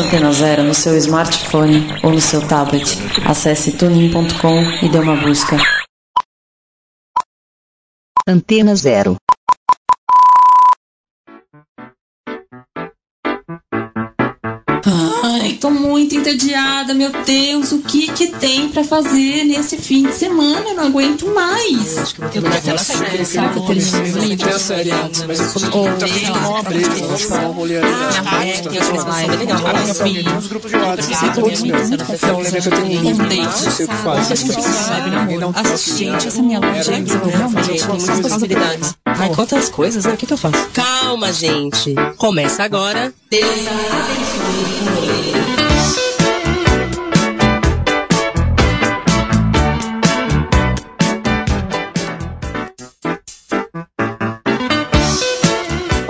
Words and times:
Antena 0.00 0.32
Zero 0.32 0.64
no 0.64 0.72
seu 0.72 0.96
smartphone 0.96 1.86
ou 2.02 2.10
no 2.10 2.20
seu 2.20 2.40
tablet. 2.48 2.96
Acesse 3.26 3.76
tuning.com 3.76 4.62
e 4.82 4.88
dê 4.88 4.98
uma 4.98 5.14
busca. 5.14 5.58
Antena 8.26 8.74
Zero. 8.74 9.16
Tô 15.60 15.70
muito 15.70 16.16
entediada, 16.16 16.94
meu 16.94 17.10
Deus. 17.24 17.70
O 17.72 17.80
que 17.80 18.10
que 18.10 18.28
tem 18.28 18.68
pra 18.70 18.82
fazer 18.82 19.44
nesse 19.44 19.76
fim 19.76 20.06
de 20.06 20.14
semana? 20.14 20.70
Eu 20.70 20.74
não 20.74 20.84
aguento 20.84 21.26
mais. 21.26 22.14
Eu 22.34 22.42
tô 22.42 22.48
naquela 22.48 22.78
série, 22.78 23.24
sabe? 23.26 23.58
Eu 23.58 24.54
a 24.56 24.58
série 24.58 24.90
antes, 24.90 25.24
mas 25.26 25.38
eu 25.38 25.70
tô 25.70 25.78
Ou, 25.78 25.84
sei 25.98 26.08
afim 26.08 26.18
de 26.24 26.30
lá, 26.30 26.38
tomar 26.38 26.48
uma 26.48 26.62
break, 26.62 26.88
vamos 26.88 27.20
chamar 27.20 27.40
uma 27.40 27.54
rolê 27.54 27.78
ali. 27.78 27.88
É, 28.48 28.52
tem 28.52 28.80
outras 28.80 29.04
lives 29.04 29.38
legal. 29.38 29.60
Tem 30.02 30.36
uns 30.36 30.46
grupos 30.46 30.70
de 30.70 30.76
WhatsApp, 30.76 31.34
todos 31.34 31.62
meus. 31.62 31.90
Então, 31.90 32.40
lembra 32.40 32.60
que 32.60 32.68
eu 32.68 32.72
tenho 32.72 32.86
um 32.86 33.02
livro, 33.02 33.26
não 33.26 33.52
sei 33.52 33.84
o 33.84 33.88
que 33.88 33.96
faz. 33.96 34.28
Gente, 35.80 36.26
essa 36.26 36.42
minha 36.42 36.58
loja 36.58 36.90
realmente 36.90 37.66
tem 37.66 37.88
muitas 37.88 38.20
possibilidades. 38.20 38.94
Ai, 39.04 39.28
quantas 39.34 39.68
coisas, 39.68 40.06
né? 40.06 40.14
O 40.14 40.16
que, 40.16 40.24
que 40.24 40.32
eu 40.32 40.38
faço? 40.38 40.68
Calma, 40.72 41.30
gente. 41.32 41.94
Começa 42.16 42.64
agora. 42.64 43.12
Deus 43.30 43.50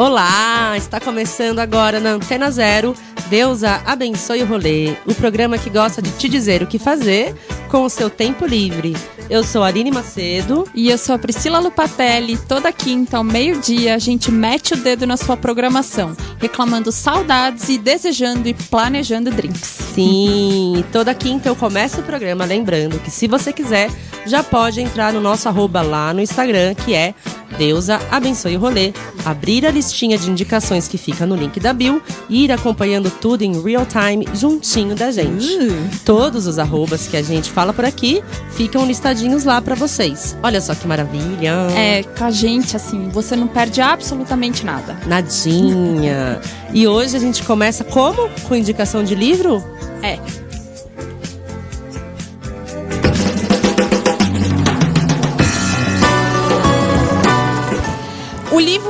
Olá, 0.02 0.49
está 0.76 1.00
começando 1.00 1.58
agora 1.58 2.00
na 2.00 2.10
Antena 2.10 2.50
Zero. 2.50 2.94
Deusa 3.28 3.82
abençoe 3.86 4.42
o 4.42 4.46
rolê, 4.46 4.94
o 5.06 5.14
programa 5.14 5.58
que 5.58 5.70
gosta 5.70 6.02
de 6.02 6.10
te 6.12 6.28
dizer 6.28 6.62
o 6.62 6.66
que 6.66 6.78
fazer 6.78 7.34
com 7.68 7.84
o 7.84 7.88
seu 7.88 8.10
tempo 8.10 8.44
livre. 8.44 8.96
Eu 9.30 9.44
sou 9.44 9.62
a 9.62 9.68
Aline 9.68 9.92
Macedo. 9.92 10.68
E 10.74 10.90
eu 10.90 10.98
sou 10.98 11.14
a 11.14 11.18
Priscila 11.18 11.60
Lupatelli. 11.60 12.36
Toda 12.36 12.72
quinta, 12.72 13.16
ao 13.16 13.22
meio-dia, 13.22 13.94
a 13.94 13.98
gente 13.98 14.28
mete 14.30 14.74
o 14.74 14.76
dedo 14.76 15.06
na 15.06 15.16
sua 15.16 15.36
programação, 15.36 16.16
reclamando 16.40 16.90
saudades 16.90 17.68
e 17.68 17.78
desejando 17.78 18.48
e 18.48 18.54
planejando 18.54 19.30
drinks. 19.30 19.78
Sim, 19.94 20.84
toda 20.90 21.14
quinta 21.14 21.48
eu 21.48 21.54
começo 21.54 22.00
o 22.00 22.02
programa 22.02 22.44
lembrando 22.44 22.98
que 22.98 23.10
se 23.10 23.28
você 23.28 23.52
quiser, 23.52 23.88
já 24.26 24.42
pode 24.42 24.80
entrar 24.80 25.12
no 25.12 25.20
nosso 25.20 25.48
arroba 25.48 25.80
lá 25.80 26.12
no 26.12 26.20
Instagram, 26.20 26.74
que 26.74 26.94
é 26.94 27.14
Deusa 27.56 28.00
Abençoe 28.10 28.56
o 28.56 28.60
Rolê, 28.60 28.92
abrir 29.24 29.66
a 29.66 29.70
listinha 29.70 30.16
de 30.16 30.30
indicações 30.30 30.59
que 30.88 30.98
fica 30.98 31.26
no 31.26 31.34
link 31.34 31.58
da 31.58 31.72
bio 31.72 32.02
e 32.28 32.44
ir 32.44 32.52
acompanhando 32.52 33.10
tudo 33.10 33.42
em 33.42 33.60
real 33.60 33.86
time 33.86 34.26
juntinho 34.34 34.94
da 34.94 35.10
gente. 35.10 35.58
Todos 36.04 36.46
os 36.46 36.58
arrobas 36.58 37.06
que 37.06 37.16
a 37.16 37.22
gente 37.22 37.50
fala 37.50 37.72
por 37.72 37.84
aqui 37.84 38.22
ficam 38.52 38.86
listadinhos 38.86 39.44
lá 39.44 39.60
pra 39.60 39.74
vocês. 39.74 40.36
Olha 40.42 40.60
só 40.60 40.74
que 40.74 40.86
maravilha. 40.86 41.52
É, 41.76 42.02
com 42.02 42.24
a 42.24 42.30
gente, 42.30 42.76
assim, 42.76 43.08
você 43.08 43.34
não 43.34 43.48
perde 43.48 43.80
absolutamente 43.80 44.64
nada. 44.64 44.96
Nadinha. 45.06 46.40
E 46.72 46.86
hoje 46.86 47.16
a 47.16 47.18
gente 47.18 47.42
começa 47.42 47.82
como? 47.82 48.30
Com 48.46 48.54
indicação 48.54 49.02
de 49.02 49.16
livro? 49.16 49.60
É. 50.04 50.20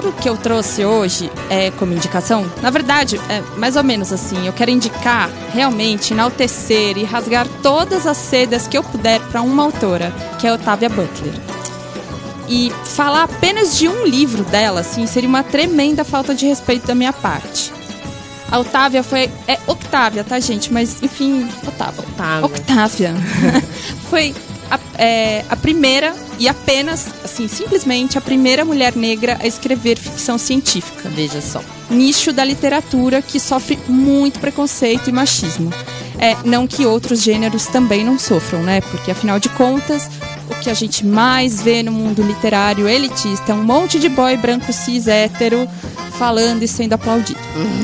livro 0.01 0.13
que 0.13 0.29
eu 0.29 0.37
trouxe 0.37 0.83
hoje 0.83 1.31
é 1.51 1.71
como 1.73 1.93
indicação, 1.93 2.51
na 2.63 2.71
verdade, 2.71 3.21
é 3.29 3.43
mais 3.59 3.77
ou 3.77 3.85
menos 3.85 4.13
assim. 4.13 4.47
Eu 4.47 4.53
quero 4.53 4.71
indicar 4.71 5.31
realmente 5.53 6.15
enaltecer 6.15 6.97
e 6.97 7.05
rasgar 7.05 7.47
todas 7.63 8.07
as 8.07 8.17
sedas 8.17 8.67
que 8.67 8.79
eu 8.79 8.83
puder 8.83 9.21
para 9.21 9.43
uma 9.43 9.63
autora, 9.63 10.11
que 10.39 10.47
é 10.47 10.55
Octavia 10.55 10.89
Butler. 10.89 11.35
E 12.49 12.73
falar 12.85 13.25
apenas 13.25 13.77
de 13.77 13.89
um 13.89 14.07
livro 14.07 14.43
dela, 14.45 14.81
assim, 14.81 15.07
seria 15.07 15.29
uma 15.29 15.43
tremenda 15.43 16.03
falta 16.03 16.35
de 16.35 16.47
respeito 16.47 16.87
da 16.87 16.95
minha 16.95 17.13
parte. 17.13 17.71
A 18.51 18.59
Octavia 18.59 19.03
foi. 19.03 19.31
É 19.47 19.59
Octavia, 19.67 20.25
tá, 20.25 20.41
gente? 20.41 20.73
Mas, 20.73 21.01
enfim, 21.03 21.47
Otávia. 21.67 22.01
Octávia. 22.01 22.47
Octávia. 22.47 23.15
foi 24.11 24.35
a, 24.71 24.79
é, 24.97 25.45
a 25.49 25.57
primeira 25.57 26.15
e 26.39 26.49
apenas, 26.49 27.09
assim, 27.25 27.49
simplesmente 27.49 28.17
a 28.17 28.21
primeira 28.21 28.65
mulher 28.65 28.95
negra 28.95 29.37
a 29.41 29.47
escrever 29.47 29.99
ficção 29.99 30.39
científica. 30.39 31.09
Veja 31.09 31.41
só. 31.41 31.61
Nicho 31.91 32.33
da 32.33 32.45
literatura 32.45 33.21
que 33.21 33.41
sofre 33.41 33.79
muito 33.89 34.39
preconceito 34.39 35.11
e 35.11 35.13
machismo. 35.13 35.71
É, 36.19 36.37
não 36.45 36.67
que 36.67 36.87
outros 36.87 37.23
gêneros 37.23 37.67
também 37.67 38.05
não 38.05 38.19
sofram, 38.19 38.63
né? 38.63 38.81
Porque 38.81 39.11
afinal 39.11 39.41
de 39.41 39.49
contas, 39.51 40.09
o 40.49 40.55
que 40.61 40.71
a 40.71 40.75
gente 40.75 41.05
mais 41.05 41.63
vê 41.63 41.83
no 41.83 41.91
mundo 41.91 42.23
literário 42.23 42.89
elitista 42.89 43.53
é 43.53 43.55
um 43.55 43.65
monte 43.65 43.99
de 43.99 44.09
boy 44.09 44.37
branco 44.37 44.73
cis 44.73 45.09
hétero 45.09 45.69
falando 46.19 46.63
e 46.63 46.69
sendo 46.69 46.93
aplaudido. 46.93 47.41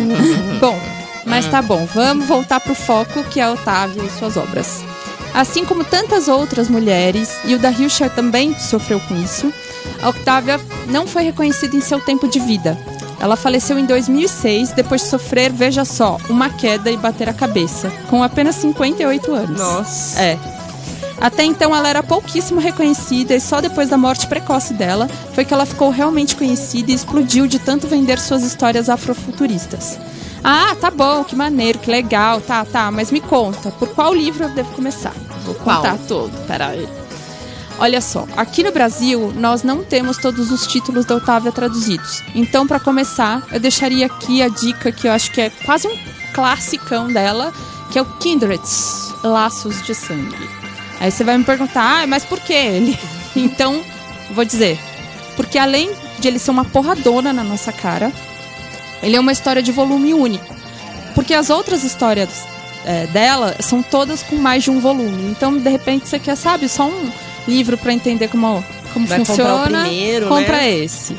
bom, 0.61 0.79
mas 1.25 1.47
tá 1.47 1.61
bom, 1.63 1.87
vamos 1.95 2.27
voltar 2.27 2.61
pro 2.61 2.75
foco 2.75 3.25
que 3.25 3.41
é 3.41 3.45
a 3.45 3.53
Otávia 3.53 4.03
e 4.03 4.19
suas 4.19 4.37
obras. 4.37 4.85
Assim 5.37 5.67
como 5.67 5.85
tantas 5.85 6.29
outras 6.29 6.71
mulheres, 6.71 7.31
e 7.45 7.55
o 7.55 7.59
da 7.59 7.71
Hilshire 7.71 8.09
também 8.09 8.59
sofreu 8.59 8.99
com 9.01 9.15
isso, 9.23 9.53
a 10.03 10.09
Octavia 10.09 10.59
não 10.89 11.07
foi 11.07 11.25
reconhecida 11.25 11.77
em 11.77 11.81
seu 11.83 12.01
tempo 12.01 12.27
de 12.27 12.41
vida. 12.41 12.75
Ela 13.21 13.37
faleceu 13.37 13.79
em 13.79 13.85
2006 13.85 14.73
depois 14.73 15.03
de 15.03 15.09
sofrer, 15.09 15.53
veja 15.53 15.85
só, 15.85 16.17
uma 16.31 16.49
queda 16.49 16.91
e 16.91 16.97
bater 16.97 17.29
a 17.29 17.35
cabeça, 17.35 17.93
com 18.09 18.23
apenas 18.23 18.57
58 18.57 19.35
anos. 19.35 19.61
Nossa. 19.61 20.19
É. 20.19 20.39
Até 21.21 21.45
então 21.45 21.77
ela 21.77 21.89
era 21.89 22.03
pouquíssimo 22.03 22.59
reconhecida 22.59 23.35
e 23.35 23.41
só 23.41 23.61
depois 23.61 23.91
da 23.91 23.99
morte 23.99 24.27
precoce 24.27 24.73
dela 24.73 25.07
foi 25.35 25.45
que 25.45 25.53
ela 25.53 25.67
ficou 25.67 25.91
realmente 25.91 26.35
conhecida 26.35 26.91
e 26.91 26.95
explodiu 26.95 27.47
de 27.47 27.59
tanto 27.59 27.87
vender 27.87 28.19
suas 28.19 28.43
histórias 28.43 28.89
afrofuturistas. 28.89 29.99
Ah, 30.43 30.77
tá 30.81 30.91
bom, 30.91 31.25
que 31.25 31.35
maneiro, 31.35 31.79
que 31.79 31.91
legal, 31.91 32.41
tá, 32.41 32.65
tá, 32.65 32.91
mas 32.91 33.11
me 33.11 33.21
conta, 33.21 33.71
por 33.73 33.89
qual 33.89 34.15
livro 34.15 34.45
eu 34.45 34.51
devo 34.51 34.71
começar? 34.73 35.13
Vou 35.47 35.55
Qual? 35.55 35.77
contar 35.77 35.99
todo, 36.07 36.47
peraí. 36.47 36.87
Olha 37.79 38.01
só, 38.01 38.27
aqui 38.37 38.62
no 38.62 38.73
Brasil 38.73 39.33
nós 39.37 39.62
não 39.62 39.84
temos 39.84 40.17
todos 40.17 40.51
os 40.51 40.67
títulos 40.67 41.05
da 41.05 41.17
Otávia 41.17 41.53
traduzidos. 41.53 42.23
Então, 42.34 42.67
para 42.67 42.81
começar, 42.81 43.47
eu 43.53 43.61
deixaria 43.61 44.06
aqui 44.06 44.43
a 44.43 44.49
dica 44.49 44.91
que 44.91 45.06
eu 45.06 45.12
acho 45.12 45.31
que 45.31 45.43
é 45.43 45.51
quase 45.65 45.87
um 45.87 45.97
classicão 46.33 47.06
dela, 47.06 47.53
que 47.93 47.99
é 47.99 48.03
o 48.03 48.06
Kindreds, 48.19 49.15
Laços 49.23 49.83
de 49.83 49.95
Sangue. 49.95 50.49
Aí 50.99 51.11
você 51.11 51.23
vai 51.23 51.37
me 51.37 51.45
perguntar, 51.45 52.03
ah, 52.03 52.06
mas 52.06 52.25
por 52.25 52.41
que 52.41 52.53
ele? 52.53 52.99
Então, 53.37 53.85
vou 54.31 54.47
dizer, 54.47 54.79
porque 55.37 55.59
além 55.59 55.91
de 56.19 56.27
ele 56.27 56.39
ser 56.39 56.51
uma 56.51 56.65
porradona 56.65 57.35
na 57.35 57.45
nossa 57.45 57.71
cara, 57.71 58.11
ele 59.03 59.15
é 59.15 59.21
uma 59.21 59.31
história 59.31 59.62
de 59.62 59.71
volume 59.71 60.15
único. 60.15 60.56
Porque 61.15 61.35
as 61.35 61.51
outras 61.51 61.85
histórias 61.85 62.47
é, 62.87 63.07
dela 63.09 63.55
são 63.61 63.83
todas 63.83 64.23
com 64.23 64.37
mais 64.37 64.63
de 64.63 64.71
um 64.71 64.81
volume. 64.81 65.31
Então, 65.31 65.59
de 65.59 65.69
repente, 65.69 66.09
você 66.09 66.19
quer, 66.19 66.37
sabe, 66.37 66.69
só 66.69 66.87
um 66.87 67.11
livro 67.47 67.77
para 67.77 67.93
entender 67.93 68.29
como, 68.29 68.65
como 68.95 69.07
Vai 69.07 69.19
comprar 69.19 69.35
o 69.35 69.37
funciona. 69.37 69.81
primeiro, 69.83 70.29
compra 70.29 70.57
né? 70.59 70.71
esse. 70.71 71.15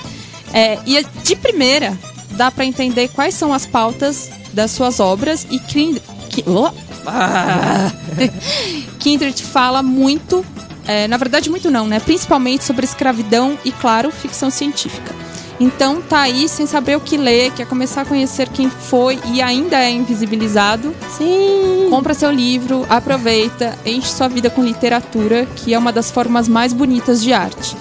É, 0.54 0.80
e 0.86 1.06
de 1.24 1.36
primeira, 1.36 1.96
dá 2.32 2.50
para 2.50 2.66
entender 2.66 3.10
quais 3.10 3.34
são 3.36 3.54
as 3.54 3.66
pautas 3.66 4.30
das 4.54 4.72
suas 4.72 5.00
obras 5.00 5.46
e 5.52 5.60
Kind... 5.60 5.98
Ki- 6.30 6.44
Oh! 6.48 6.70
Ah! 7.06 7.92
Kindred 9.00 9.42
fala 9.44 9.82
muito, 9.84 10.46
é, 10.86 11.08
na 11.08 11.18
verdade 11.18 11.50
muito 11.50 11.70
não, 11.72 11.88
né? 11.88 12.00
Principalmente 12.00 12.64
sobre 12.64 12.86
escravidão 12.86 13.58
e, 13.66 13.72
claro, 13.72 14.12
ficção 14.12 14.50
científica. 14.50 15.14
Então 15.60 16.02
tá 16.02 16.22
aí 16.22 16.48
sem 16.48 16.68
saber 16.68 16.96
o 16.96 17.02
que 17.02 17.18
ler, 17.18 17.52
quer 17.52 17.66
começar 17.66 18.02
a 18.02 18.06
conhecer 18.06 18.48
quem 18.50 18.70
foi 18.70 19.20
e 19.26 19.42
ainda 19.42 19.78
é 19.78 19.90
invisibilizado. 19.90 20.94
Sim. 21.18 21.88
Compra 21.90 22.14
seu 22.14 22.30
livro, 22.30 22.86
aproveita, 22.90 23.78
enche 23.86 24.10
sua 24.10 24.28
vida 24.28 24.50
com 24.50 24.64
literatura, 24.64 25.48
que 25.56 25.74
é 25.74 25.80
uma 25.80 25.92
das 25.92 26.12
formas 26.12 26.48
mais 26.48 26.74
bonitas 26.74 27.22
de 27.22 27.34
arte. 27.34 27.76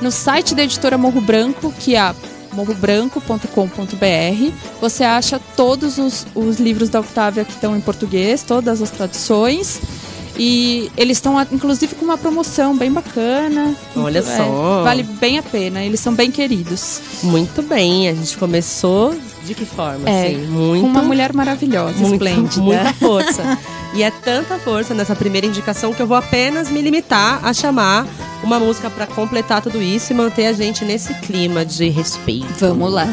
No 0.00 0.10
site 0.10 0.54
da 0.54 0.62
editora 0.62 0.96
Morro 0.96 1.20
Branco, 1.20 1.72
que 1.80 1.96
é 1.96 2.14
morrobranco.com.br, 2.52 4.52
você 4.80 5.04
acha 5.04 5.40
todos 5.56 5.98
os, 5.98 6.26
os 6.34 6.58
livros 6.58 6.88
da 6.88 7.00
Octavia 7.00 7.44
que 7.44 7.52
estão 7.52 7.76
em 7.76 7.80
português, 7.80 8.42
todas 8.42 8.80
as 8.80 8.90
traduções. 8.90 9.80
E 10.38 10.90
eles 10.96 11.16
estão, 11.16 11.34
inclusive, 11.50 11.94
com 11.96 12.04
uma 12.04 12.16
promoção 12.16 12.76
bem 12.76 12.92
bacana. 12.92 13.74
Olha 13.96 14.20
É, 14.20 14.22
só. 14.22 14.82
vale 14.84 15.02
bem 15.02 15.38
a 15.38 15.42
pena, 15.42 15.82
eles 15.84 15.98
são 15.98 16.14
bem 16.14 16.30
queridos. 16.30 17.00
Muito 17.24 17.60
bem, 17.62 18.08
a 18.08 18.14
gente 18.14 18.36
começou 18.38 19.14
de 19.44 19.54
que 19.54 19.64
forma? 19.64 20.08
É, 20.08 20.26
assim, 20.28 20.36
muito, 20.46 20.82
Com 20.82 20.86
uma 20.88 21.02
mulher 21.02 21.32
maravilhosa, 21.32 21.98
muito, 21.98 22.12
esplêndida. 22.24 22.60
muita 22.62 22.92
força. 23.00 23.58
e 23.94 24.02
é 24.02 24.10
tanta 24.10 24.58
força 24.58 24.94
nessa 24.94 25.16
primeira 25.16 25.46
indicação 25.46 25.92
que 25.92 26.00
eu 26.00 26.06
vou 26.06 26.16
apenas 26.16 26.70
me 26.70 26.80
limitar 26.82 27.40
a 27.44 27.52
chamar 27.52 28.06
uma 28.44 28.60
música 28.60 28.88
pra 28.90 29.06
completar 29.08 29.60
tudo 29.60 29.82
isso 29.82 30.12
e 30.12 30.14
manter 30.14 30.46
a 30.46 30.52
gente 30.52 30.84
nesse 30.84 31.12
clima 31.14 31.64
de 31.64 31.88
respeito. 31.88 32.46
Vamos 32.60 32.92
lá. 32.92 33.08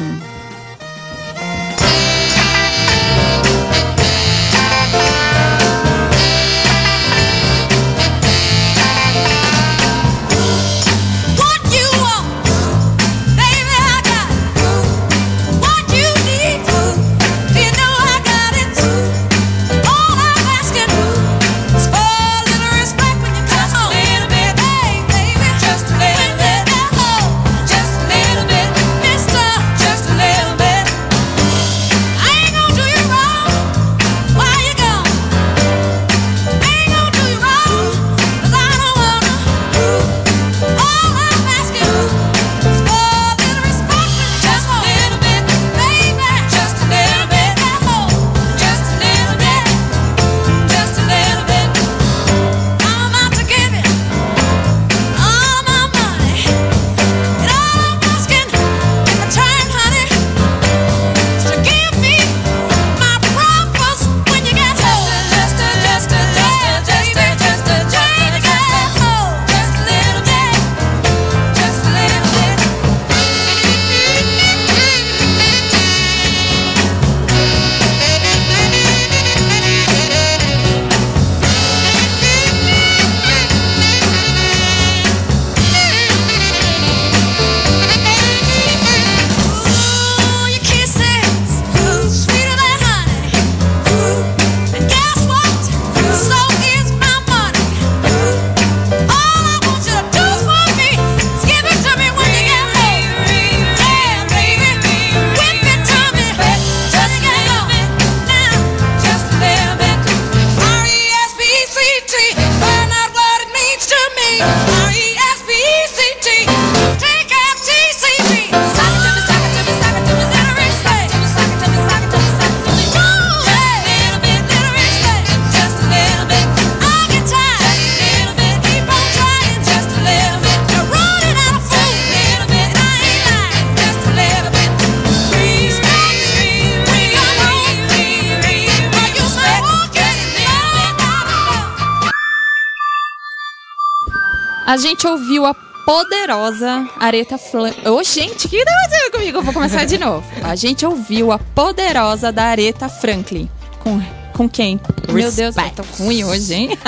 Aretha 147.06 147.38
Franklin. 147.38 147.90
Ô, 147.90 148.04
gente, 148.04 148.46
o 148.48 148.50
que 148.50 148.63
tá 148.66 148.72
acontecendo 148.72 149.12
comigo? 149.12 149.38
Eu 149.40 149.44
vou 149.44 149.54
começar 149.54 149.86
de 149.86 149.98
novo. 149.98 150.25
A 150.44 150.56
gente 150.56 150.86
ouviu 150.86 151.31
a 151.31 151.40
poderosa 151.40 152.31
da 152.31 152.44
Aretha 152.46 152.90
Franklin. 152.90 153.50
Com, 153.80 154.02
com 154.34 154.50
quem? 154.50 154.80
Meu 155.12 155.31
Deus, 155.31 155.56
eu 155.57 155.69
tô 155.72 155.84
ruim 156.04 156.24
hoje, 156.24 156.54
hein? 156.54 156.69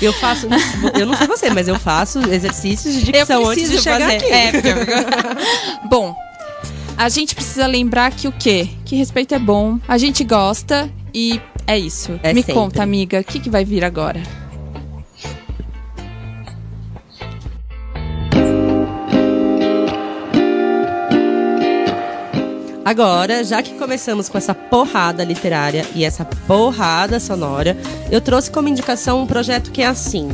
Eu 0.00 0.14
faço. 0.14 0.46
Eu 0.98 1.04
não 1.04 1.14
sei 1.14 1.26
você, 1.26 1.50
mas 1.50 1.68
eu 1.68 1.78
faço 1.78 2.20
exercícios 2.32 2.94
de 2.94 3.02
dicção 3.12 3.46
antes 3.46 3.70
de 3.70 3.82
chegar 3.82 4.00
fazer. 4.00 4.16
aqui. 4.16 4.32
É, 4.32 4.52
porque- 4.52 4.74
Bom, 5.90 6.16
a 6.96 7.06
gente 7.10 7.34
precisa 7.34 7.66
lembrar 7.66 8.10
que 8.12 8.26
o 8.26 8.32
quê? 8.32 8.66
Que 8.86 8.96
respeito 8.96 9.34
é 9.34 9.38
bom, 9.38 9.78
a 9.86 9.98
gente 9.98 10.24
gosta 10.24 10.88
e 11.12 11.38
é 11.66 11.78
isso. 11.78 12.18
É 12.22 12.32
Me 12.32 12.40
sempre. 12.40 12.54
conta, 12.54 12.82
amiga, 12.82 13.20
o 13.20 13.24
que, 13.24 13.38
que 13.40 13.50
vai 13.50 13.62
vir 13.62 13.84
agora? 13.84 14.22
Agora, 22.84 23.44
já 23.44 23.62
que 23.62 23.74
começamos 23.74 24.28
com 24.28 24.38
essa 24.38 24.54
porrada 24.54 25.22
literária 25.22 25.86
e 25.94 26.04
essa 26.04 26.24
porrada 26.24 27.20
sonora, 27.20 27.76
eu 28.10 28.20
trouxe 28.20 28.50
como 28.50 28.68
indicação 28.68 29.20
um 29.20 29.26
projeto 29.26 29.70
que 29.70 29.82
é 29.82 29.86
assim: 29.86 30.28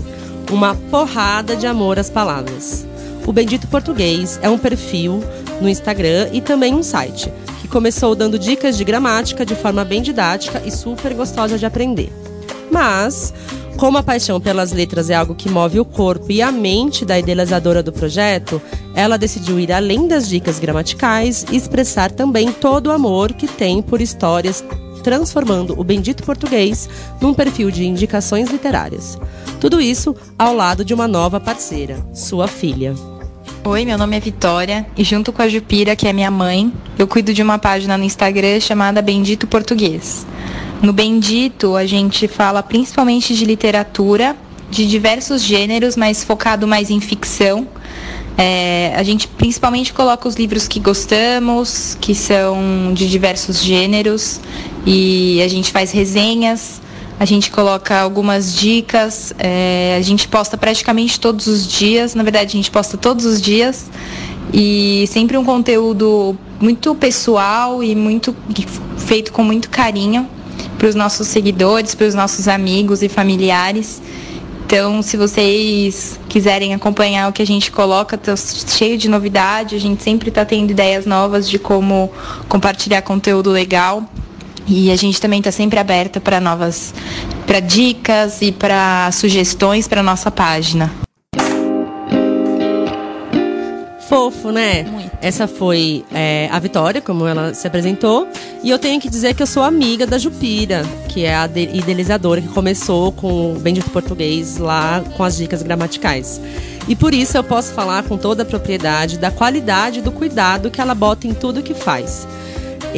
uma 0.51 0.75
porrada 0.75 1.57
de 1.57 1.67
amor 1.67 1.99
às 1.99 2.09
palavras. 2.09 2.87
O 3.27 3.33
Bendito 3.33 3.67
Português 3.67 4.39
é 4.41 4.49
um 4.49 4.59
perfil 4.59 5.23
no 5.61 5.69
Instagram 5.69 6.29
e 6.33 6.41
também 6.41 6.75
um 6.75 6.83
site, 6.83 7.33
que 7.61 7.67
começou 7.67 8.15
dando 8.15 8.39
dicas 8.39 8.77
de 8.77 8.85
gramática 8.85 9.45
de 9.45 9.57
forma 9.57 9.85
bem 9.85 10.01
didática 10.01 10.63
e 10.65 10.71
super 10.71 11.13
gostosa 11.15 11.59
de 11.59 11.67
aprender. 11.67 12.13
Mas, 12.71 13.33
como 13.77 13.99
a 13.99 14.03
paixão 14.03 14.41
pelas 14.41 14.73
letras 14.73 15.11
é 15.11 15.15
algo 15.15 15.35
que 15.35 15.49
move 15.49 15.79
o 15.79 15.85
corpo 15.85 16.31
e 16.31 16.41
a 16.41 16.51
mente 16.51 17.05
da 17.05 17.19
idealizadora 17.19 17.83
do 17.83 17.93
projeto, 17.93 18.61
ela 18.95 19.19
decidiu 19.19 19.61
ir 19.61 19.71
além 19.73 20.09
das 20.09 20.29
dicas 20.29 20.59
gramaticais 20.59 21.45
e 21.51 21.57
expressar 21.57 22.11
também 22.11 22.51
todo 22.51 22.87
o 22.87 22.93
amor 22.93 23.33
que 23.33 23.47
tem 23.47 23.83
por 23.83 24.01
histórias, 24.01 24.65
transformando 25.03 25.79
o 25.79 25.85
bendito 25.85 26.23
português 26.23 26.89
num 27.21 27.35
perfil 27.35 27.71
de 27.71 27.87
indicações 27.87 28.51
literárias. 28.51 29.19
Tudo 29.61 29.81
isso 29.81 30.17
ao 30.39 30.55
lado 30.55 30.85
de 30.85 30.95
uma 30.95 31.07
nova 31.07 31.39
parceira, 31.39 32.03
sua 32.13 32.49
filha. 32.49 32.95
Oi, 33.69 33.85
meu 33.85 33.99
nome 33.99 34.17
é 34.17 34.21
Vitória 34.21 34.87
e 34.97 35.03
junto 35.03 35.33
com 35.33 35.43
a 35.43 35.49
Jupira, 35.49 35.97
que 35.97 36.07
é 36.07 36.13
minha 36.13 36.31
mãe, 36.31 36.73
eu 36.97 37.05
cuido 37.05 37.35
de 37.35 37.43
uma 37.43 37.59
página 37.59 37.99
no 37.99 38.05
Instagram 38.05 38.61
chamada 38.61 39.03
Bendito 39.03 39.45
Português. 39.45 40.25
No 40.81 40.93
Bendito, 40.93 41.75
a 41.75 41.85
gente 41.85 42.29
fala 42.29 42.63
principalmente 42.63 43.35
de 43.35 43.45
literatura, 43.45 44.37
de 44.71 44.87
diversos 44.87 45.43
gêneros, 45.43 45.97
mas 45.97 46.23
focado 46.23 46.65
mais 46.65 46.91
em 46.91 47.01
ficção. 47.01 47.67
É, 48.39 48.95
a 48.95 49.03
gente 49.03 49.27
principalmente 49.27 49.93
coloca 49.93 50.29
os 50.29 50.37
livros 50.37 50.69
que 50.69 50.79
gostamos, 50.79 51.99
que 52.01 52.15
são 52.15 52.95
de 52.95 53.11
diversos 53.11 53.61
gêneros, 53.61 54.41
e 54.87 55.43
a 55.43 55.49
gente 55.49 55.73
faz 55.73 55.91
resenhas, 55.91 56.81
a 57.19 57.25
gente 57.25 57.51
coloca 57.51 57.99
algumas 57.99 58.55
dicas, 58.55 59.33
é, 59.39 59.97
a 59.99 60.03
gente 60.03 60.29
posta 60.29 60.57
praticamente 60.57 61.19
todos 61.19 61.47
os 61.47 61.67
dias, 61.67 62.15
na 62.15 62.23
verdade 62.23 62.49
a 62.49 62.57
gente 62.57 62.71
posta 62.71 62.97
todos 62.97 63.25
os 63.25 63.41
dias, 63.41 63.87
e 64.53 65.07
sempre 65.09 65.37
um 65.37 65.45
conteúdo 65.45 66.37
muito 66.61 66.95
pessoal 66.95 67.83
e 67.83 67.95
muito 67.95 68.35
feito 68.99 69.33
com 69.33 69.43
muito 69.43 69.69
carinho 69.71 70.29
para 70.79 70.89
os 70.89 70.95
nossos 70.95 71.29
seguidores, 71.29 71.95
para 71.95 72.07
os 72.07 72.15
nossos 72.15 72.49
amigos 72.49 73.03
e 73.03 73.09
familiares. 73.09 74.01
Então, 74.67 75.01
se 75.01 75.17
vocês 75.17 76.19
quiserem 76.29 76.75
acompanhar 76.75 77.31
o 77.31 77.33
que 77.33 77.41
a 77.41 77.47
gente 77.47 77.71
coloca, 77.71 78.19
tá 78.19 78.35
cheio 78.37 78.99
de 78.99 79.09
novidade. 79.09 79.77
A 79.77 79.79
gente 79.79 80.03
sempre 80.03 80.29
está 80.29 80.45
tendo 80.45 80.73
ideias 80.73 81.07
novas 81.07 81.49
de 81.49 81.57
como 81.57 82.11
compartilhar 82.49 83.01
conteúdo 83.03 83.51
legal. 83.51 84.03
E 84.69 84.91
a 84.91 84.97
gente 84.97 85.21
também 85.21 85.39
está 85.39 85.53
sempre 85.53 85.79
aberta 85.79 86.21
para 86.21 86.41
novas, 86.41 86.93
para 87.47 87.61
dicas 87.61 88.43
e 88.43 88.51
para 88.51 89.11
sugestões 89.13 89.87
para 89.87 90.03
nossa 90.03 90.31
página. 90.31 90.91
Fofo, 94.09 94.53
né? 94.53 94.87
Essa 95.21 95.49
foi 95.49 96.05
é, 96.15 96.49
a 96.53 96.59
Vitória, 96.61 97.01
como 97.01 97.27
ela 97.27 97.53
se 97.55 97.67
apresentou. 97.67 98.29
E 98.63 98.71
eu 98.71 98.79
tenho 98.79 99.01
que 99.01 99.09
dizer 99.11 99.35
que 99.35 99.43
eu 99.43 99.47
sou 99.47 99.65
amiga 99.65 100.07
da 100.07 100.17
Jupira, 100.17 100.85
que 101.09 101.25
é 101.25 101.35
a 101.35 101.47
de- 101.49 101.71
idealizadora 101.75 102.41
que 102.41 102.49
começou 102.49 103.11
com 103.11 103.53
o 103.55 103.59
Bendito 103.59 103.91
Português 103.91 104.59
lá 104.59 105.03
com 105.17 105.25
as 105.25 105.37
dicas 105.37 105.61
gramaticais. 105.63 106.41
E 106.87 106.95
por 106.95 107.13
isso 107.13 107.37
eu 107.37 107.43
posso 107.43 107.73
falar 107.73 108.05
com 108.05 108.17
toda 108.17 108.45
a 108.45 108.47
propriedade 108.47 109.19
da 109.19 109.31
qualidade 109.33 109.99
e 109.99 110.03
do 110.03 110.13
cuidado 110.13 110.71
que 110.71 110.81
ela 110.81 110.95
bota 110.95 111.27
em 111.27 111.35
tudo 111.35 111.63
que 111.63 111.75
faz. 111.75 112.29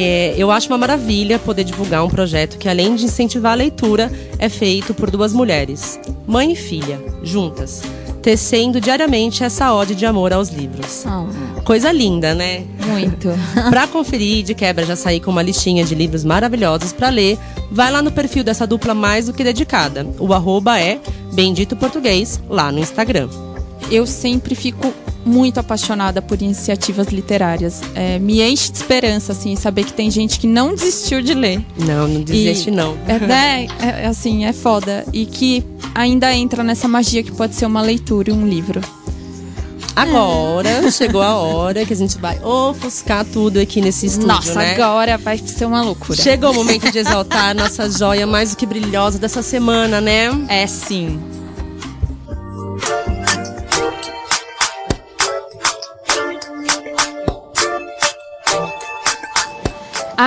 É, 0.00 0.32
eu 0.38 0.52
acho 0.52 0.68
uma 0.68 0.78
maravilha 0.78 1.40
poder 1.40 1.64
divulgar 1.64 2.04
um 2.04 2.08
projeto 2.08 2.56
que, 2.56 2.68
além 2.68 2.94
de 2.94 3.06
incentivar 3.06 3.50
a 3.50 3.56
leitura, 3.56 4.12
é 4.38 4.48
feito 4.48 4.94
por 4.94 5.10
duas 5.10 5.32
mulheres, 5.32 5.98
mãe 6.24 6.52
e 6.52 6.54
filha, 6.54 7.00
juntas, 7.20 7.82
tecendo 8.22 8.80
diariamente 8.80 9.42
essa 9.42 9.74
ode 9.74 9.96
de 9.96 10.06
amor 10.06 10.32
aos 10.32 10.50
livros. 10.50 11.04
Coisa 11.64 11.90
linda, 11.90 12.32
né? 12.32 12.62
Muito. 12.86 13.28
Pra 13.70 13.88
conferir, 13.88 14.44
de 14.44 14.54
quebra 14.54 14.86
já 14.86 14.94
saí 14.94 15.18
com 15.18 15.32
uma 15.32 15.42
listinha 15.42 15.84
de 15.84 15.96
livros 15.96 16.22
maravilhosos 16.22 16.92
pra 16.92 17.08
ler, 17.08 17.36
vai 17.68 17.90
lá 17.90 18.00
no 18.00 18.12
perfil 18.12 18.44
dessa 18.44 18.68
dupla 18.68 18.94
mais 18.94 19.26
do 19.26 19.32
que 19.32 19.42
dedicada. 19.42 20.06
O 20.20 20.32
arroba 20.32 20.78
é 20.78 21.00
Bendito 21.32 21.74
Português, 21.74 22.40
lá 22.48 22.70
no 22.70 22.78
Instagram. 22.78 23.28
Eu 23.90 24.06
sempre 24.06 24.54
fico 24.54 24.94
muito 25.28 25.60
apaixonada 25.60 26.20
por 26.22 26.40
iniciativas 26.40 27.08
literárias. 27.08 27.80
É, 27.94 28.18
me 28.18 28.40
enche 28.42 28.72
de 28.72 28.78
esperança, 28.78 29.32
assim, 29.32 29.54
saber 29.54 29.84
que 29.84 29.92
tem 29.92 30.10
gente 30.10 30.38
que 30.40 30.46
não 30.46 30.74
desistiu 30.74 31.20
de 31.22 31.34
ler. 31.34 31.64
Não, 31.78 32.08
não 32.08 32.22
desiste 32.22 32.70
E- 32.70 32.72
não. 32.72 32.96
É, 33.06 33.18
né? 33.18 33.66
É, 33.80 34.04
é 34.04 34.06
assim, 34.06 34.44
é 34.44 34.52
foda. 34.52 35.04
E 35.12 35.26
que 35.26 35.64
ainda 35.94 36.34
entra 36.34 36.64
nessa 36.64 36.88
magia 36.88 37.22
que 37.22 37.32
pode 37.32 37.54
ser 37.54 37.66
uma 37.66 37.82
leitura 37.82 38.30
e 38.30 38.32
um 38.32 38.46
livro. 38.48 38.80
Agora 39.94 40.88
chegou 40.92 41.20
a 41.20 41.34
hora 41.34 41.84
que 41.84 41.92
a 41.92 41.96
gente 41.96 42.18
vai 42.18 42.38
ofuscar 42.40 43.24
tudo 43.24 43.58
aqui 43.58 43.80
nesse 43.80 44.06
estúdio, 44.06 44.28
Nossa, 44.28 44.54
né? 44.54 44.74
agora 44.74 45.18
vai 45.18 45.36
ser 45.38 45.64
uma 45.64 45.82
loucura. 45.82 46.16
Chegou 46.22 46.52
o 46.52 46.54
momento 46.54 46.90
de 46.92 46.98
exaltar 46.98 47.48
a 47.50 47.54
nossa 47.54 47.90
joia 47.90 48.24
mais 48.24 48.50
do 48.50 48.56
que 48.56 48.64
brilhosa 48.64 49.18
dessa 49.18 49.42
semana, 49.42 50.00
né? 50.00 50.30
É 50.48 50.68
sim. 50.68 51.18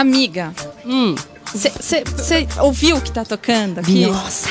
Amiga, 0.01 0.51
Hum, 0.83 1.13
você 1.53 2.03
ouviu 2.59 2.97
o 2.97 3.01
que 3.01 3.11
tá 3.11 3.23
tocando 3.23 3.77
aqui? 3.79 4.07
nossa. 4.07 4.49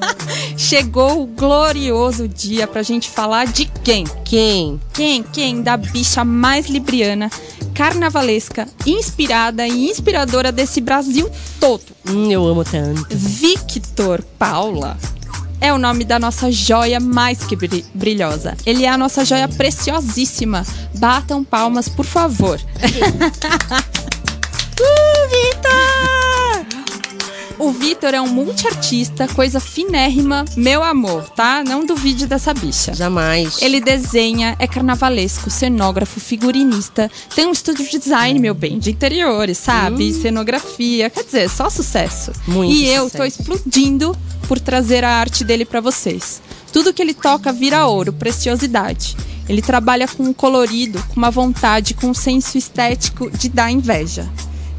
Chegou 0.56 1.22
o 1.22 1.26
glorioso 1.26 2.26
dia 2.26 2.66
pra 2.66 2.82
gente 2.82 3.10
falar 3.10 3.46
de 3.48 3.66
quem? 3.84 4.04
Quem? 4.24 4.80
Quem? 4.94 5.22
Quem? 5.22 5.60
Da 5.62 5.76
bicha 5.76 6.24
mais 6.24 6.68
libriana, 6.68 7.28
carnavalesca, 7.74 8.66
inspirada 8.86 9.66
e 9.68 9.90
inspiradora 9.90 10.50
desse 10.50 10.80
Brasil 10.80 11.30
todo. 11.60 11.82
Hum, 12.08 12.30
eu 12.30 12.46
amo 12.46 12.64
tanto. 12.64 13.06
Victor 13.10 14.24
Paula 14.38 14.96
é 15.60 15.70
o 15.70 15.78
nome 15.78 16.02
da 16.04 16.18
nossa 16.18 16.50
joia 16.50 16.98
mais 16.98 17.44
que 17.44 17.54
bri- 17.54 17.84
brilhosa. 17.94 18.56
Ele 18.64 18.86
é 18.86 18.88
a 18.88 18.96
nossa 18.96 19.22
joia 19.22 19.48
preciosíssima. 19.48 20.64
Batam 20.94 21.44
palmas, 21.44 21.90
por 21.90 22.06
favor. 22.06 22.58
Vitor! 25.58 26.66
O 27.58 27.72
Vitor 27.72 28.14
é 28.14 28.20
um 28.20 28.28
multiartista, 28.28 29.26
coisa 29.26 29.58
finérrima, 29.58 30.44
meu 30.56 30.84
amor, 30.84 31.28
tá? 31.30 31.64
Não 31.64 31.84
duvide 31.84 32.26
dessa 32.26 32.54
bicha. 32.54 32.94
Jamais. 32.94 33.60
Ele 33.60 33.80
desenha, 33.80 34.54
é 34.60 34.66
carnavalesco, 34.68 35.50
cenógrafo, 35.50 36.20
figurinista, 36.20 37.10
tem 37.34 37.46
um 37.46 37.52
estúdio 37.52 37.84
de 37.88 37.98
design, 37.98 38.38
meu 38.38 38.54
bem, 38.54 38.78
de 38.78 38.92
interiores, 38.92 39.58
sabe? 39.58 40.12
Cenografia, 40.12 41.10
quer 41.10 41.24
dizer, 41.24 41.50
só 41.50 41.68
sucesso. 41.68 42.30
Muito 42.46 42.72
e 42.72 42.86
eu 42.86 43.10
tô 43.10 43.24
sucesso. 43.24 43.42
explodindo 43.42 44.16
por 44.46 44.60
trazer 44.60 45.04
a 45.04 45.10
arte 45.10 45.42
dele 45.42 45.64
pra 45.64 45.80
vocês. 45.80 46.40
Tudo 46.72 46.94
que 46.94 47.02
ele 47.02 47.14
toca 47.14 47.52
vira 47.52 47.86
ouro, 47.86 48.12
preciosidade. 48.12 49.16
Ele 49.48 49.62
trabalha 49.62 50.06
com 50.06 50.22
um 50.22 50.32
colorido, 50.32 51.02
com 51.08 51.16
uma 51.16 51.30
vontade, 51.30 51.94
com 51.94 52.08
um 52.10 52.14
senso 52.14 52.56
estético 52.56 53.30
de 53.30 53.48
dar 53.48 53.70
inveja. 53.72 54.28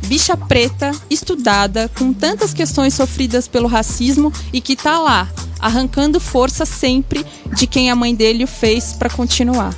Bicha 0.10 0.36
preta, 0.36 0.90
estudada, 1.08 1.88
com 1.96 2.12
tantas 2.12 2.52
questões 2.52 2.96
sofridas 2.96 3.48
pelo 3.48 3.68
racismo 3.68 4.34
e 4.52 4.60
que 4.60 4.76
tá 4.76 4.98
lá, 4.98 5.30
arrancando 5.60 6.20
força 6.20 6.66
sempre 6.66 7.24
de 7.56 7.68
quem 7.68 7.92
a 7.92 7.96
mãe 7.96 8.16
dele 8.16 8.44
o 8.44 8.48
fez 8.48 8.92
pra 8.92 9.08
continuar. 9.08 9.72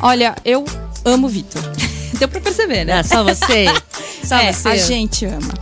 Olha, 0.00 0.36
eu 0.44 0.64
amo 1.04 1.26
o 1.26 1.28
Vitor. 1.28 1.60
deu 2.20 2.28
pra 2.28 2.40
perceber, 2.40 2.84
né? 2.84 3.00
Ah, 3.00 3.02
só 3.02 3.24
você? 3.24 3.66
Só 4.24 4.36
é, 4.36 4.52
você? 4.52 4.68
a 4.68 4.76
gente 4.76 5.26
ama. 5.26 5.52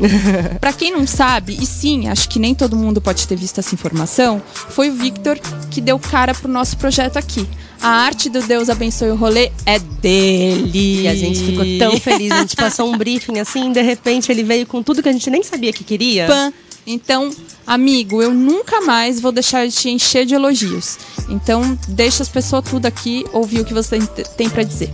pra 0.60 0.72
quem 0.72 0.92
não 0.92 1.04
sabe, 1.04 1.58
e 1.60 1.66
sim, 1.66 2.08
acho 2.08 2.28
que 2.28 2.38
nem 2.38 2.54
todo 2.54 2.76
mundo 2.76 3.00
pode 3.00 3.26
ter 3.26 3.34
visto 3.34 3.58
essa 3.58 3.74
informação, 3.74 4.40
foi 4.68 4.88
o 4.88 4.94
Victor 4.94 5.36
que 5.68 5.80
deu 5.80 5.98
cara 5.98 6.32
pro 6.32 6.48
nosso 6.48 6.76
projeto 6.76 7.16
aqui. 7.16 7.48
A 7.82 7.88
arte 7.88 8.30
do 8.30 8.40
Deus 8.40 8.70
abençoe 8.70 9.10
o 9.10 9.16
rolê 9.16 9.50
é 9.66 9.76
dele. 9.80 11.02
E 11.02 11.08
a 11.08 11.16
gente 11.16 11.40
ficou 11.40 11.64
tão 11.80 11.98
feliz. 11.98 12.30
A 12.30 12.38
gente 12.38 12.54
passou 12.54 12.88
um 12.88 12.96
briefing 12.96 13.40
assim, 13.40 13.72
de 13.72 13.82
repente 13.82 14.30
ele 14.30 14.44
veio 14.44 14.64
com 14.64 14.84
tudo 14.84 15.02
que 15.02 15.08
a 15.08 15.12
gente 15.12 15.28
nem 15.28 15.42
sabia 15.42 15.72
que 15.72 15.82
queria. 15.82 16.28
Pan. 16.28 16.52
Então, 16.86 17.30
amigo, 17.66 18.22
eu 18.22 18.32
nunca 18.32 18.80
mais 18.82 19.20
vou 19.20 19.32
deixar 19.32 19.66
de 19.66 19.74
te 19.74 19.88
encher 19.90 20.24
de 20.24 20.32
elogios. 20.32 20.96
Então, 21.28 21.76
deixa 21.88 22.22
as 22.22 22.28
pessoas 22.28 22.64
tudo 22.70 22.86
aqui 22.86 23.24
ouvir 23.32 23.60
o 23.60 23.64
que 23.64 23.74
você 23.74 23.98
tem 24.36 24.48
para 24.48 24.62
dizer. 24.62 24.90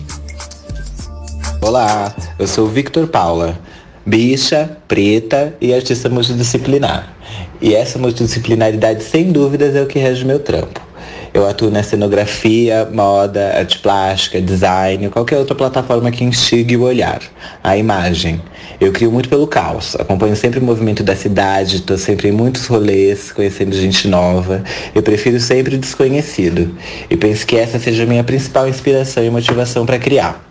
Olá, 1.60 2.14
eu 2.38 2.46
sou 2.46 2.66
o 2.66 2.70
Victor 2.70 3.06
Paula, 3.06 3.60
bicha, 4.06 4.78
preta 4.88 5.54
e 5.60 5.74
artista 5.74 6.08
multidisciplinar. 6.08 7.14
E 7.60 7.74
essa 7.74 7.98
multidisciplinaridade, 7.98 9.04
sem 9.04 9.30
dúvidas, 9.30 9.74
é 9.74 9.82
o 9.82 9.86
que 9.86 9.98
rege 9.98 10.24
meu 10.24 10.38
trampo. 10.38 10.87
Eu 11.38 11.46
atuo 11.46 11.70
na 11.70 11.84
cenografia, 11.84 12.84
moda, 12.92 13.56
arte 13.56 13.78
plástica, 13.78 14.40
design, 14.40 15.08
qualquer 15.08 15.38
outra 15.38 15.54
plataforma 15.54 16.10
que 16.10 16.24
instigue 16.24 16.76
o 16.76 16.82
olhar, 16.82 17.22
a 17.62 17.76
imagem. 17.76 18.42
Eu 18.80 18.90
crio 18.90 19.12
muito 19.12 19.28
pelo 19.28 19.46
caos, 19.46 19.94
acompanho 19.94 20.34
sempre 20.34 20.58
o 20.58 20.62
movimento 20.64 21.04
da 21.04 21.14
cidade, 21.14 21.76
estou 21.76 21.96
sempre 21.96 22.30
em 22.30 22.32
muitos 22.32 22.66
rolês, 22.66 23.30
conhecendo 23.30 23.76
gente 23.76 24.08
nova. 24.08 24.64
Eu 24.92 25.00
prefiro 25.00 25.38
sempre 25.38 25.76
o 25.76 25.78
desconhecido. 25.78 26.76
E 27.08 27.16
penso 27.16 27.46
que 27.46 27.56
essa 27.56 27.78
seja 27.78 28.02
a 28.02 28.06
minha 28.06 28.24
principal 28.24 28.68
inspiração 28.68 29.22
e 29.22 29.30
motivação 29.30 29.86
para 29.86 29.96
criar. 29.96 30.47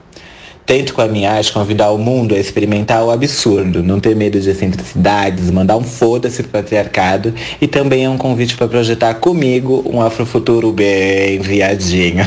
Tento 0.67 0.93
com 0.93 1.01
a 1.01 1.07
minha 1.07 1.31
arte 1.31 1.53
convidar 1.53 1.91
o 1.91 1.97
mundo 1.97 2.35
a 2.35 2.37
experimentar 2.37 3.01
o 3.01 3.09
absurdo, 3.09 3.81
não 3.81 4.01
ter 4.01 4.13
medo 4.17 4.37
de 4.37 4.49
excentricidades, 4.49 5.49
mandar 5.49 5.77
um 5.77 5.83
foda-se 5.83 6.43
pro 6.43 6.51
patriarcado 6.51 7.33
e 7.61 7.65
também 7.65 8.03
é 8.03 8.09
um 8.09 8.17
convite 8.17 8.57
para 8.57 8.67
projetar 8.67 9.13
comigo 9.13 9.81
um 9.85 10.01
afrofuturo 10.01 10.73
bem 10.73 11.39
viadinho. 11.39 12.25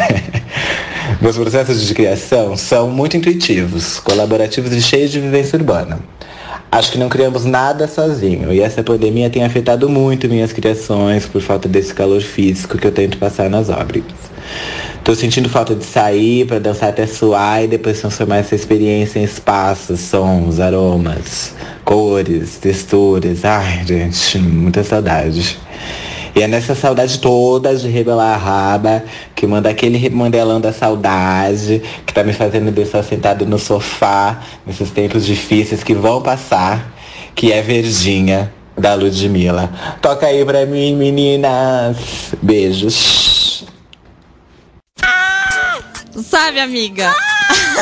Meus 1.21 1.37
processos 1.37 1.87
de 1.87 1.93
criação 1.93 2.57
são 2.57 2.89
muito 2.89 3.15
intuitivos, 3.15 4.01
colaborativos 4.01 4.73
e 4.73 4.81
cheios 4.81 5.11
de 5.11 5.21
vivência 5.21 5.59
urbana. 5.59 6.01
Acho 6.73 6.93
que 6.93 6.99
não 6.99 7.11
criamos 7.11 7.45
nada 7.45 7.87
sozinho 7.87 8.51
e 8.55 8.61
essa 8.61 8.83
pandemia 8.83 9.29
tem 9.29 9.45
afetado 9.45 9.87
muito 9.87 10.31
minhas 10.31 10.51
criações 10.51 11.27
por 11.27 11.43
falta 11.43 11.69
desse 11.69 11.93
calor 11.93 12.23
físico 12.23 12.79
que 12.79 12.87
eu 12.87 12.93
tento 12.93 13.19
passar 13.19 13.51
nas 13.51 13.69
obras. 13.69 14.03
Tô 15.11 15.17
sentindo 15.17 15.49
falta 15.49 15.75
de 15.75 15.85
sair 15.85 16.47
para 16.47 16.61
dançar 16.61 16.91
até 16.91 17.05
suar 17.05 17.65
e 17.65 17.67
depois 17.67 17.99
transformar 17.99 18.37
essa 18.37 18.55
experiência 18.55 19.19
em 19.19 19.25
espaços, 19.25 19.99
sons, 19.99 20.61
aromas, 20.61 21.53
cores, 21.85 22.59
texturas. 22.59 23.45
Ai, 23.45 23.85
gente, 23.85 24.39
muita 24.39 24.85
saudade. 24.85 25.59
E 26.33 26.41
é 26.41 26.47
nessa 26.47 26.77
saudade 26.77 27.19
toda 27.19 27.75
de 27.75 27.89
rebelar 27.89 28.35
a 28.35 28.37
raba, 28.37 29.03
que 29.35 29.49
manda 29.49 29.69
aquele 29.69 30.09
mandelão 30.11 30.61
da 30.61 30.73
saudade, 30.73 31.83
que 32.07 32.15
tá 32.15 32.23
me 32.23 32.33
fazendo 32.33 32.71
deixar 32.71 33.03
sentado 33.03 33.45
no 33.45 33.59
sofá, 33.59 34.41
nesses 34.65 34.93
tempos 34.93 35.27
difíceis 35.27 35.83
que 35.83 35.93
vão 35.93 36.23
passar, 36.23 36.95
que 37.35 37.51
é 37.51 37.61
Verdinha, 37.61 38.53
da 38.79 38.95
Ludmilla. 38.95 39.71
Toca 40.01 40.27
aí 40.27 40.45
pra 40.45 40.65
mim, 40.67 40.95
meninas. 40.95 41.97
Beijos. 42.41 43.30
Sabe, 46.23 46.61
amiga? 46.61 47.15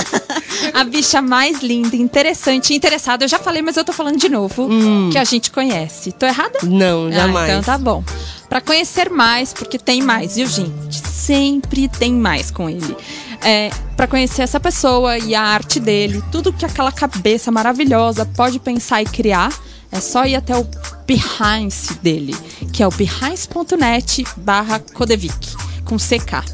a 0.75 0.85
bicha 0.85 1.21
mais 1.21 1.61
linda, 1.61 1.97
interessante, 1.97 2.75
interessada. 2.75 3.25
Eu 3.25 3.29
já 3.29 3.39
falei, 3.39 3.63
mas 3.63 3.77
eu 3.77 3.85
tô 3.85 3.93
falando 3.93 4.17
de 4.17 4.29
novo. 4.29 4.69
Que 5.11 5.19
a 5.19 5.25
gente 5.25 5.51
conhece. 5.51 6.13
Tô 6.13 6.27
errada? 6.27 6.59
Não, 6.63 7.11
jamais. 7.11 7.51
Ah, 7.51 7.53
então 7.53 7.63
tá 7.63 7.79
bom. 7.79 8.03
Pra 8.49 8.61
conhecer 8.61 9.11
mais, 9.11 9.53
porque 9.53 9.79
tem 9.79 10.03
mais, 10.03 10.37
viu, 10.37 10.47
gente? 10.47 11.07
Sempre 11.07 11.89
tem 11.89 12.15
mais 12.15 12.51
com 12.51 12.69
ele. 12.69 12.97
É, 13.43 13.71
para 13.97 14.07
conhecer 14.07 14.43
essa 14.43 14.59
pessoa 14.59 15.19
e 15.19 15.35
a 15.35 15.43
arte 15.43 15.79
dele, 15.79 16.23
tudo 16.33 16.53
que 16.53 16.65
aquela 16.65 16.91
cabeça 16.91 17.53
maravilhosa 17.53 18.25
pode 18.25 18.59
pensar 18.59 19.03
e 19.03 19.05
criar, 19.05 19.53
é 19.93 20.01
só 20.01 20.25
ir 20.25 20.35
até 20.35 20.57
o 20.57 20.67
Behance 21.07 21.95
dele, 22.03 22.37
que 22.73 22.83
é 22.83 22.87
o 22.87 22.91
behance.net 22.91 24.25
barra 24.37 24.79
Codevic, 24.79 25.57
com 25.85 25.97
CK. 25.97 26.45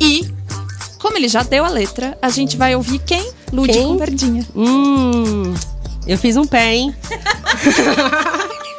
E, 0.00 0.26
como 1.02 1.18
ele 1.18 1.26
já 1.26 1.42
deu 1.42 1.64
a 1.64 1.68
letra, 1.68 2.16
a 2.22 2.30
gente 2.30 2.56
vai 2.56 2.76
ouvir 2.76 3.00
quem? 3.00 3.28
Lud 3.52 3.72
Quem? 3.72 3.88
com 3.88 3.98
Verdinha. 3.98 4.46
Hum, 4.54 5.52
eu 6.06 6.16
fiz 6.16 6.36
um 6.36 6.46
pé, 6.46 6.74
hein? 6.76 6.94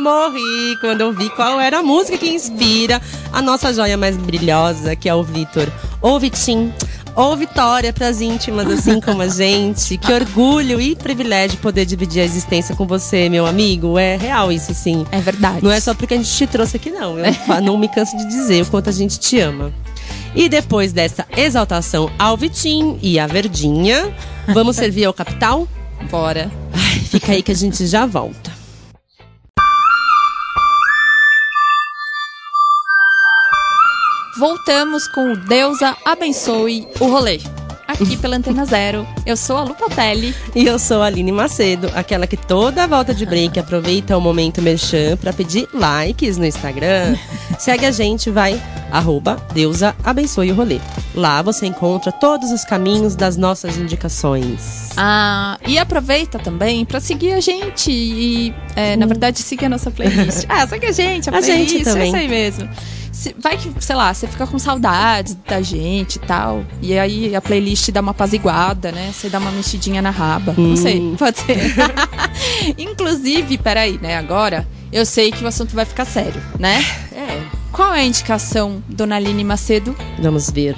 morri 0.00 0.76
quando 0.80 1.02
eu 1.02 1.12
vi 1.12 1.28
qual 1.30 1.60
era 1.60 1.78
a 1.78 1.82
música 1.82 2.18
que 2.18 2.28
inspira 2.28 3.00
a 3.32 3.40
nossa 3.42 3.72
joia 3.72 3.96
mais 3.96 4.16
brilhosa, 4.16 4.96
que 4.96 5.08
é 5.08 5.14
o 5.14 5.22
Vitor. 5.22 5.70
Ô, 6.02 6.18
Vitim, 6.18 6.72
ou 7.14 7.36
Vitória 7.36 7.92
pras 7.92 8.20
íntimas, 8.20 8.66
assim 8.66 9.00
como 9.00 9.22
a 9.22 9.28
gente. 9.30 9.98
Que 9.98 10.12
orgulho 10.12 10.80
e 10.80 10.96
privilégio 10.96 11.58
poder 11.58 11.84
dividir 11.84 12.22
a 12.22 12.24
existência 12.24 12.74
com 12.74 12.86
você, 12.86 13.28
meu 13.28 13.46
amigo. 13.46 13.98
É 13.98 14.16
real 14.16 14.50
isso, 14.50 14.72
sim. 14.74 15.06
É 15.12 15.20
verdade. 15.20 15.62
Não 15.62 15.70
é 15.70 15.80
só 15.80 15.94
porque 15.94 16.14
a 16.14 16.16
gente 16.16 16.30
te 16.30 16.46
trouxe 16.46 16.76
aqui, 16.76 16.90
não. 16.90 17.18
Eu 17.18 17.32
não 17.62 17.76
me 17.76 17.88
canso 17.88 18.16
de 18.16 18.26
dizer 18.26 18.62
o 18.62 18.66
quanto 18.66 18.88
a 18.88 18.92
gente 18.92 19.18
te 19.18 19.38
ama. 19.38 19.72
E 20.34 20.48
depois 20.48 20.92
dessa 20.92 21.26
exaltação 21.36 22.10
ao 22.18 22.36
Vitim 22.36 22.98
e 23.02 23.18
à 23.18 23.26
Verdinha, 23.26 24.14
vamos 24.48 24.76
servir 24.76 25.04
ao 25.04 25.12
capital? 25.12 25.66
Bora. 26.10 26.50
Ai, 26.72 27.00
fica 27.00 27.32
aí 27.32 27.42
que 27.42 27.52
a 27.52 27.54
gente 27.54 27.86
já 27.86 28.06
volta. 28.06 28.59
Voltamos 34.40 35.06
com 35.06 35.34
o 35.34 35.36
Deusa 35.36 35.94
Abençoe 36.02 36.88
o 36.98 37.04
Rolê. 37.08 37.40
Aqui 37.86 38.16
pela 38.16 38.36
Antena 38.36 38.64
Zero. 38.64 39.06
Eu 39.26 39.36
sou 39.36 39.58
a 39.58 39.64
Lu 39.64 39.74
Patelli. 39.74 40.34
E 40.54 40.64
eu 40.64 40.78
sou 40.78 41.02
a 41.02 41.06
Aline 41.08 41.30
Macedo, 41.30 41.90
aquela 41.94 42.26
que 42.26 42.38
toda 42.38 42.86
volta 42.86 43.12
de 43.12 43.26
break 43.26 43.60
aproveita 43.60 44.16
o 44.16 44.20
momento 44.20 44.62
merchan 44.62 45.18
para 45.18 45.30
pedir 45.34 45.68
likes 45.74 46.38
no 46.38 46.46
Instagram. 46.46 47.18
Segue 47.60 47.84
a 47.84 47.90
gente, 47.90 48.30
vai, 48.30 48.58
arroba 48.90 49.36
Deusa 49.52 49.94
Abençoe 50.02 50.52
o 50.52 50.54
Rolê. 50.54 50.80
Lá 51.14 51.42
você 51.42 51.66
encontra 51.66 52.10
todos 52.10 52.50
os 52.50 52.64
caminhos 52.64 53.14
das 53.14 53.36
nossas 53.36 53.76
indicações. 53.76 54.88
Ah, 54.96 55.58
e 55.66 55.76
aproveita 55.76 56.38
também 56.38 56.86
para 56.86 56.98
seguir 56.98 57.32
a 57.32 57.40
gente 57.40 57.92
e, 57.92 58.54
é, 58.74 58.96
na 58.96 59.04
verdade, 59.04 59.40
seguir 59.40 59.66
a 59.66 59.68
nossa 59.68 59.90
playlist. 59.90 60.46
ah, 60.48 60.66
segue 60.66 60.86
a 60.86 60.92
gente, 60.92 61.28
a, 61.28 61.36
A 61.36 61.42
playlist, 61.42 61.72
gente 61.72 61.84
também. 61.84 62.04
é 62.04 62.06
isso 62.06 62.16
aí 62.16 62.28
mesmo. 62.28 62.70
Se- 63.20 63.34
vai 63.38 63.54
que, 63.58 63.70
sei 63.84 63.94
lá, 63.94 64.14
você 64.14 64.26
fica 64.26 64.46
com 64.46 64.58
saudades 64.58 65.36
da 65.46 65.60
gente 65.60 66.16
e 66.16 66.20
tal. 66.20 66.64
E 66.80 66.98
aí 66.98 67.36
a 67.36 67.40
playlist 67.42 67.90
dá 67.90 68.00
uma 68.00 68.12
apaziguada, 68.12 68.90
né? 68.90 69.10
Você 69.12 69.28
dá 69.28 69.38
uma 69.38 69.50
mexidinha 69.50 70.00
na 70.00 70.08
raba. 70.08 70.54
Não 70.56 70.74
sei, 70.74 71.14
pode 71.18 71.38
ser. 71.38 71.58
Inclusive, 72.78 73.58
peraí, 73.58 73.98
né? 74.00 74.16
Agora 74.16 74.66
eu 74.90 75.04
sei 75.04 75.30
que 75.30 75.44
o 75.44 75.46
assunto 75.46 75.74
vai 75.74 75.84
ficar 75.84 76.06
sério, 76.06 76.40
né? 76.58 76.82
É, 77.12 77.42
Qual 77.70 77.92
é 77.92 78.00
a 78.00 78.04
indicação, 78.04 78.82
dona 78.88 79.16
Aline 79.16 79.44
Macedo? 79.44 79.94
vamos 80.18 80.48
ver. 80.50 80.74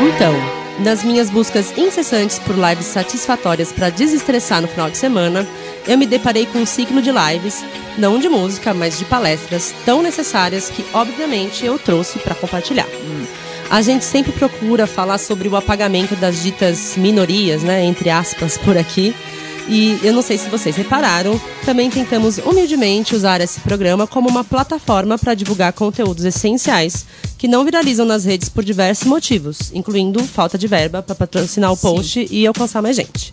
Então, 0.00 0.34
nas 0.80 1.04
minhas 1.04 1.30
buscas 1.30 1.76
incessantes 1.76 2.38
por 2.38 2.56
lives 2.56 2.86
satisfatórias 2.86 3.72
para 3.72 3.90
desestressar 3.90 4.62
no 4.62 4.68
final 4.68 4.90
de 4.90 4.96
semana, 4.96 5.46
eu 5.86 5.98
me 5.98 6.06
deparei 6.06 6.46
com 6.46 6.60
um 6.60 6.66
ciclo 6.66 7.02
de 7.02 7.10
lives, 7.10 7.64
não 7.98 8.18
de 8.18 8.28
música, 8.28 8.72
mas 8.72 8.98
de 8.98 9.04
palestras 9.04 9.74
tão 9.84 10.02
necessárias 10.02 10.70
que, 10.70 10.84
obviamente, 10.92 11.64
eu 11.64 11.78
trouxe 11.78 12.18
para 12.18 12.34
compartilhar. 12.34 12.86
A 13.70 13.80
gente 13.80 14.04
sempre 14.04 14.32
procura 14.32 14.86
falar 14.86 15.18
sobre 15.18 15.48
o 15.48 15.56
apagamento 15.56 16.14
das 16.16 16.42
ditas 16.42 16.94
minorias, 16.96 17.62
né, 17.62 17.84
entre 17.84 18.10
aspas, 18.10 18.58
por 18.58 18.76
aqui. 18.76 19.14
E 19.68 19.98
eu 20.02 20.12
não 20.12 20.22
sei 20.22 20.36
se 20.36 20.48
vocês 20.48 20.76
repararam, 20.76 21.40
também 21.64 21.88
tentamos 21.88 22.38
humildemente 22.38 23.14
usar 23.14 23.40
esse 23.40 23.60
programa 23.60 24.06
como 24.06 24.28
uma 24.28 24.42
plataforma 24.42 25.16
para 25.16 25.34
divulgar 25.34 25.72
conteúdos 25.72 26.24
essenciais 26.24 27.06
que 27.38 27.48
não 27.48 27.64
viralizam 27.64 28.04
nas 28.04 28.24
redes 28.24 28.48
por 28.48 28.64
diversos 28.64 29.06
motivos, 29.06 29.70
incluindo 29.72 30.22
falta 30.24 30.58
de 30.58 30.66
verba 30.66 31.02
para 31.02 31.14
patrocinar 31.14 31.72
o 31.72 31.76
post 31.76 32.26
e 32.30 32.46
alcançar 32.46 32.82
mais 32.82 32.96
gente. 32.96 33.32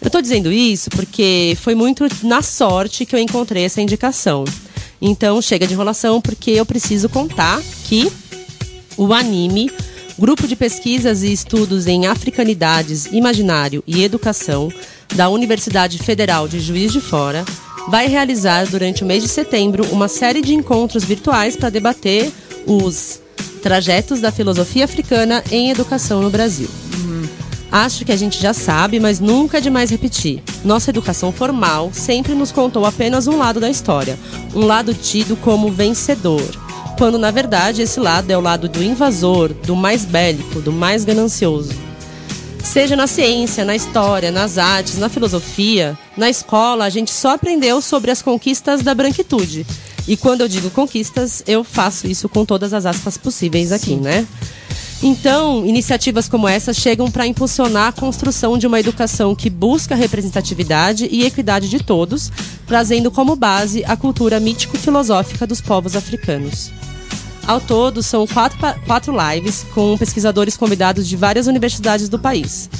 Eu 0.00 0.10
tô 0.10 0.20
dizendo 0.20 0.50
isso 0.50 0.90
porque 0.90 1.56
foi 1.60 1.74
muito 1.74 2.06
na 2.24 2.42
sorte 2.42 3.06
que 3.06 3.14
eu 3.14 3.20
encontrei 3.20 3.64
essa 3.64 3.80
indicação. 3.80 4.44
Então 5.00 5.40
chega 5.40 5.66
de 5.66 5.74
enrolação 5.74 6.20
porque 6.20 6.50
eu 6.50 6.66
preciso 6.66 7.08
contar 7.08 7.62
que 7.84 8.10
o 8.96 9.12
anime, 9.12 9.70
Grupo 10.18 10.46
de 10.46 10.54
Pesquisas 10.54 11.22
e 11.22 11.32
Estudos 11.32 11.86
em 11.86 12.06
Africanidades, 12.06 13.06
Imaginário 13.06 13.82
e 13.86 14.02
Educação, 14.02 14.70
da 15.14 15.28
Universidade 15.28 15.98
Federal 15.98 16.48
de 16.48 16.60
Juiz 16.60 16.92
de 16.92 17.00
Fora, 17.00 17.44
vai 17.88 18.06
realizar 18.06 18.66
durante 18.66 19.02
o 19.02 19.06
mês 19.06 19.22
de 19.22 19.28
setembro 19.28 19.84
uma 19.90 20.08
série 20.08 20.40
de 20.40 20.54
encontros 20.54 21.04
virtuais 21.04 21.56
para 21.56 21.70
debater 21.70 22.30
os 22.66 23.20
trajetos 23.62 24.20
da 24.20 24.32
filosofia 24.32 24.84
africana 24.84 25.42
em 25.50 25.70
educação 25.70 26.22
no 26.22 26.30
Brasil. 26.30 26.68
Acho 27.72 28.04
que 28.04 28.12
a 28.12 28.16
gente 28.16 28.38
já 28.38 28.52
sabe, 28.52 29.00
mas 29.00 29.18
nunca 29.18 29.56
é 29.56 29.60
demais 29.60 29.88
repetir. 29.88 30.42
Nossa 30.62 30.90
educação 30.90 31.32
formal 31.32 31.90
sempre 31.90 32.34
nos 32.34 32.52
contou 32.52 32.84
apenas 32.84 33.26
um 33.26 33.38
lado 33.38 33.58
da 33.60 33.70
história, 33.70 34.18
um 34.54 34.66
lado 34.66 34.92
tido 34.92 35.36
como 35.36 35.72
vencedor, 35.72 36.44
quando 36.98 37.18
na 37.18 37.30
verdade 37.30 37.80
esse 37.80 37.98
lado 37.98 38.30
é 38.30 38.36
o 38.36 38.42
lado 38.42 38.68
do 38.68 38.82
invasor, 38.82 39.54
do 39.54 39.74
mais 39.74 40.04
bélico, 40.04 40.60
do 40.60 40.70
mais 40.70 41.02
ganancioso. 41.02 41.72
Seja 42.64 42.96
na 42.96 43.06
ciência, 43.06 43.64
na 43.64 43.76
história, 43.76 44.30
nas 44.30 44.56
artes, 44.56 44.96
na 44.96 45.08
filosofia, 45.08 45.98
na 46.16 46.30
escola, 46.30 46.84
a 46.84 46.90
gente 46.90 47.10
só 47.10 47.34
aprendeu 47.34 47.82
sobre 47.82 48.10
as 48.10 48.22
conquistas 48.22 48.82
da 48.82 48.94
branquitude. 48.94 49.66
E 50.08 50.16
quando 50.16 50.40
eu 50.40 50.48
digo 50.48 50.70
conquistas, 50.70 51.42
eu 51.46 51.62
faço 51.62 52.06
isso 52.06 52.28
com 52.28 52.44
todas 52.44 52.72
as 52.72 52.86
aspas 52.86 53.18
possíveis 53.18 53.72
aqui, 53.72 53.96
né? 53.96 54.26
Então, 55.02 55.66
iniciativas 55.66 56.28
como 56.28 56.46
essa 56.46 56.72
chegam 56.72 57.10
para 57.10 57.26
impulsionar 57.26 57.88
a 57.88 57.92
construção 57.92 58.56
de 58.56 58.68
uma 58.68 58.78
educação 58.78 59.34
que 59.34 59.50
busca 59.50 59.94
a 59.94 59.98
representatividade 59.98 61.08
e 61.10 61.24
equidade 61.24 61.68
de 61.68 61.82
todos, 61.82 62.30
trazendo 62.66 63.10
como 63.10 63.34
base 63.34 63.84
a 63.84 63.96
cultura 63.96 64.38
mítico-filosófica 64.38 65.44
dos 65.46 65.60
povos 65.60 65.96
africanos. 65.96 66.70
Ao 67.46 67.60
todo, 67.60 68.02
são 68.02 68.26
quatro, 68.26 68.58
quatro 68.86 69.12
lives 69.16 69.64
com 69.74 69.96
pesquisadores 69.98 70.56
convidados 70.56 71.08
de 71.08 71.16
várias 71.16 71.46
universidades 71.46 72.08
do 72.08 72.18
país. 72.18 72.70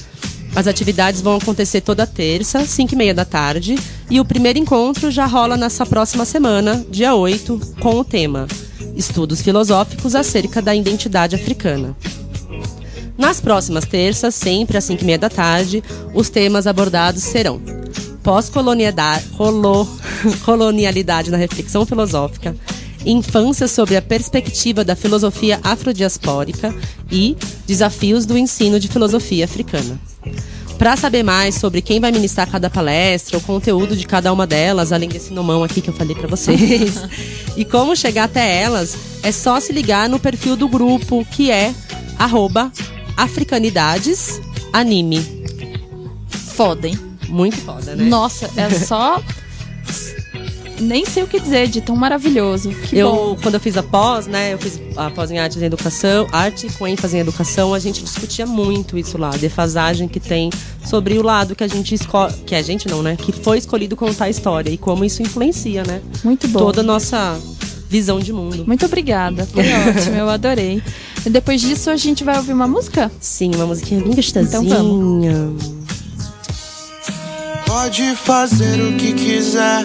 As 0.55 0.67
atividades 0.67 1.21
vão 1.21 1.37
acontecer 1.37 1.81
toda 1.81 2.07
terça, 2.07 2.65
5 2.67 2.93
e 2.93 2.97
meia 2.97 3.15
da 3.15 3.25
tarde, 3.25 3.77
e 4.11 4.21
o 4.21 4.25
primeiro 4.25 4.59
encontro 4.59 5.11
já 5.11 5.25
rola 5.27 5.57
nessa 5.57 5.85
próxima 5.87 6.25
semana, 6.25 6.85
dia 6.91 7.15
8, 7.15 7.59
com 7.81 7.99
o 7.99 8.05
tema 8.05 8.47
Estudos 8.95 9.41
Filosóficos 9.41 10.15
acerca 10.15 10.61
da 10.61 10.75
Identidade 10.75 11.35
Africana. 11.35 11.97
Nas 13.17 13.41
próximas 13.41 13.85
terças, 13.87 14.35
sempre 14.35 14.77
às 14.77 14.85
5 14.85 15.03
e 15.03 15.07
meia 15.07 15.19
da 15.19 15.31
tarde, 15.31 15.83
os 16.15 16.29
temas 16.29 16.67
abordados 16.67 17.23
serão 17.23 17.61
pós-colonialidade 18.23 19.25
colo- 19.37 19.89
colonialidade 20.45 21.31
na 21.31 21.37
reflexão 21.37 21.85
filosófica, 21.87 22.55
infância 23.05 23.67
sobre 23.69 23.97
a 23.97 24.03
perspectiva 24.03 24.85
da 24.85 24.95
filosofia 24.95 25.61
afrodiaspórica 25.63 26.75
e 27.11 27.37
desafios 27.67 28.27
do 28.27 28.37
ensino 28.37 28.79
de 28.79 28.89
filosofia 28.89 29.45
africana. 29.45 29.99
Para 30.79 30.97
saber 30.97 31.23
mais 31.23 31.55
sobre 31.55 31.81
quem 31.81 32.01
vai 32.01 32.11
ministrar 32.11 32.51
cada 32.51 32.69
palestra, 32.69 33.39
o 33.39 33.41
conteúdo 33.41 33.95
de 33.97 34.05
cada 34.05 34.33
uma 34.33 34.47
delas, 34.47 34.91
além 34.93 35.09
desse 35.09 35.33
nomão 35.33 35.63
aqui 35.63 35.81
que 35.81 35.91
eu 35.91 35.95
falei 35.95 36.15
para 36.15 36.27
vocês, 36.27 37.03
e 37.57 37.65
como 37.65 37.95
chegar 37.95 38.25
até 38.25 38.63
elas, 38.63 38.97
é 39.23 39.31
só 39.31 39.61
se 39.61 39.73
ligar 39.73 40.09
no 40.09 40.19
perfil 40.19 40.57
do 40.57 40.69
grupo, 40.69 41.25
que 41.31 41.51
é 41.51 41.73
arroba 42.19 42.73
Africanidades 43.17 44.41
Anime. 44.73 45.25
Foda, 46.29 46.89
hein? 46.89 46.99
Muito 47.29 47.57
foda, 47.59 47.95
né? 47.95 48.05
Nossa, 48.05 48.51
é 48.57 48.69
só. 48.71 49.23
Nem 50.81 51.05
sei 51.07 51.23
o 51.23 51.27
que 51.27 51.39
dizer 51.39 51.69
de 51.69 51.81
tão 51.81 51.95
maravilhoso. 51.97 52.71
Que 52.71 52.99
eu, 52.99 53.11
bom. 53.11 53.37
quando 53.43 53.55
eu 53.55 53.61
fiz 53.61 53.77
a 53.77 53.83
pós, 53.83 54.27
né? 54.27 54.55
Eu 54.55 54.59
fiz 54.59 54.81
a 54.97 55.11
pós 55.11 55.31
em 55.31 55.39
artes 55.39 55.61
e 55.61 55.65
educação, 55.65 56.27
arte 56.33 56.69
com 56.79 56.87
ênfase 56.87 57.17
em 57.17 57.21
educação, 57.21 57.75
a 57.75 57.79
gente 57.79 58.03
discutia 58.03 58.47
muito 58.47 58.99
isso 58.99 59.17
lá, 59.19 59.31
a 59.31 59.37
defasagem 59.37 60.09
que 60.09 60.21
tem 60.21 60.51
sobre 60.85 61.19
o 61.19 61.23
lado 61.23 61.55
que 61.55 61.65
a 61.65 61.69
gente 61.69 61.95
escolhe. 61.95 62.35
Que 62.47 62.55
a 62.55 62.63
gente 62.63 62.89
não, 62.89 63.03
né? 63.03 63.17
Que 63.17 63.33
foi 63.33 63.59
escolhido 63.59 63.97
contar 63.97 64.27
a 64.27 64.31
história 64.31 64.71
e 64.71 64.79
como 64.79 65.05
isso 65.05 65.23
influencia, 65.23 65.85
né? 65.85 66.01
Muito 66.25 66.49
bom. 66.49 66.59
Toda 66.59 66.81
a 66.81 66.85
nossa 66.85 67.39
visão 67.89 68.19
de 68.19 68.33
mundo. 68.33 68.65
Muito 68.67 68.87
obrigada. 68.87 69.47
Foi 69.47 69.65
ótimo, 69.89 70.17
eu 70.17 70.31
adorei. 70.31 70.83
E 71.25 71.31
depois 71.31 71.61
disso 71.61 71.91
a 71.91 71.97
gente 71.97 72.25
vai 72.25 72.37
ouvir 72.37 72.53
uma 72.53 72.67
música? 72.67 73.13
Sim, 73.21 73.55
uma 73.55 73.67
musiquinha 73.67 74.01
bem 74.01 74.15
gostosinha. 74.15 74.59
Então 74.59 75.57
Pode 77.67 78.15
fazer 78.17 78.83
o 78.83 78.97
que 78.97 79.15
quiser, 79.15 79.85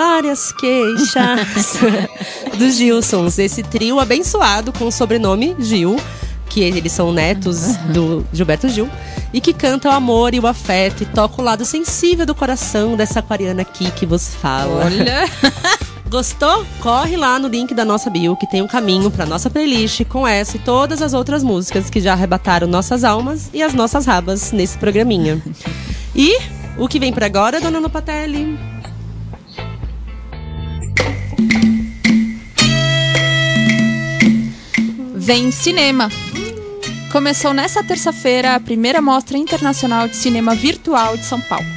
Várias 0.00 0.50
queixas 0.52 1.78
dos 2.56 2.76
Gilsons, 2.76 3.38
esse 3.38 3.62
trio 3.62 4.00
abençoado 4.00 4.72
com 4.72 4.86
o 4.86 4.90
sobrenome 4.90 5.54
Gil, 5.58 6.00
que 6.48 6.62
eles 6.62 6.90
são 6.90 7.12
netos 7.12 7.76
do 7.92 8.24
Gilberto 8.32 8.66
Gil, 8.70 8.88
e 9.30 9.42
que 9.42 9.52
canta 9.52 9.90
o 9.90 9.92
amor 9.92 10.32
e 10.32 10.40
o 10.40 10.46
afeto 10.46 11.02
e 11.02 11.06
toca 11.06 11.42
o 11.42 11.44
lado 11.44 11.66
sensível 11.66 12.24
do 12.24 12.34
coração 12.34 12.96
dessa 12.96 13.20
aquariana 13.20 13.60
aqui 13.60 13.90
que 13.90 14.06
vos 14.06 14.34
fala. 14.36 14.86
Olha. 14.86 15.28
Gostou? 16.08 16.64
Corre 16.80 17.18
lá 17.18 17.38
no 17.38 17.46
link 17.46 17.74
da 17.74 17.84
nossa 17.84 18.08
bio 18.08 18.34
que 18.36 18.50
tem 18.50 18.62
um 18.62 18.66
caminho 18.66 19.10
para 19.10 19.26
nossa 19.26 19.50
playlist 19.50 20.06
com 20.06 20.26
essa 20.26 20.56
e 20.56 20.60
todas 20.60 21.02
as 21.02 21.12
outras 21.12 21.44
músicas 21.44 21.90
que 21.90 22.00
já 22.00 22.14
arrebataram 22.14 22.66
nossas 22.66 23.04
almas 23.04 23.50
e 23.52 23.62
as 23.62 23.74
nossas 23.74 24.06
rabas 24.06 24.50
nesse 24.50 24.78
programinha. 24.78 25.42
E 26.16 26.38
o 26.78 26.88
que 26.88 26.98
vem 26.98 27.12
por 27.12 27.22
agora, 27.22 27.60
dona 27.60 27.78
Lopatelli? 27.78 28.79
Vem 35.32 35.52
cinema. 35.52 36.10
Começou 37.12 37.54
nessa 37.54 37.84
terça-feira 37.84 38.56
a 38.56 38.58
primeira 38.58 39.00
Mostra 39.00 39.38
Internacional 39.38 40.08
de 40.08 40.16
Cinema 40.16 40.56
Virtual 40.56 41.16
de 41.16 41.24
São 41.24 41.40
Paulo. 41.40 41.68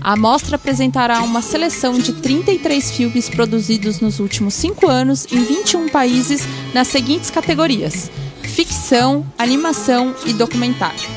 A 0.00 0.14
mostra 0.14 0.54
apresentará 0.54 1.20
uma 1.22 1.42
seleção 1.42 1.98
de 1.98 2.12
33 2.12 2.92
filmes 2.92 3.28
produzidos 3.28 3.98
nos 3.98 4.20
últimos 4.20 4.54
cinco 4.54 4.86
anos 4.86 5.26
em 5.32 5.42
21 5.42 5.88
países 5.88 6.46
nas 6.72 6.86
seguintes 6.86 7.28
categorias: 7.28 8.08
ficção, 8.42 9.26
animação 9.36 10.14
e 10.24 10.32
documentário. 10.32 11.10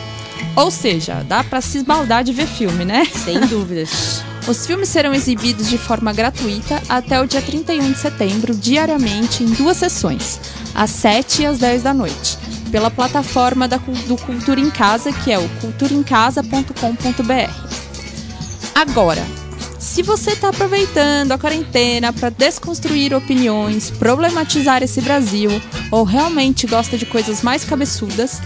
Ou 0.56 0.72
seja, 0.72 1.24
dá 1.24 1.44
pra 1.44 1.62
se 1.62 1.78
esbaldar 1.78 2.24
de 2.24 2.34
ver 2.34 2.48
filme, 2.48 2.84
né? 2.84 3.06
Sem 3.06 3.42
dúvidas. 3.42 4.24
Os 4.48 4.66
filmes 4.66 4.90
serão 4.90 5.14
exibidos 5.14 5.70
de 5.70 5.78
forma 5.78 6.12
gratuita 6.12 6.82
até 6.90 7.22
o 7.22 7.28
dia 7.28 7.42
31 7.42 7.92
de 7.92 7.98
setembro, 7.98 8.56
diariamente, 8.56 9.44
em 9.44 9.52
duas 9.52 9.78
sessões, 9.78 10.40
às 10.74 10.90
7 10.90 11.44
e 11.44 11.46
às 11.46 11.60
10 11.60 11.84
da 11.84 11.94
noite, 11.94 12.38
pela 12.72 12.90
plataforma 12.90 13.68
da, 13.68 13.78
do 13.78 14.18
Cultura 14.18 14.60
em 14.60 14.72
Casa, 14.72 15.12
que 15.12 15.32
é 15.32 15.38
o 15.38 15.48
culturaemcasa.com.br. 15.62 17.70
Agora, 18.74 19.24
se 19.80 20.04
você 20.04 20.32
está 20.32 20.50
aproveitando 20.50 21.32
a 21.32 21.38
quarentena 21.38 22.12
para 22.12 22.30
desconstruir 22.30 23.14
opiniões, 23.14 23.90
problematizar 23.90 24.84
esse 24.84 25.02
Brasil, 25.02 25.50
ou 25.92 26.04
realmente 26.04 26.68
gosta 26.68 26.98
de 26.98 27.06
coisas 27.06 27.42
mais 27.42 27.64
cabeçudas, 27.64 28.42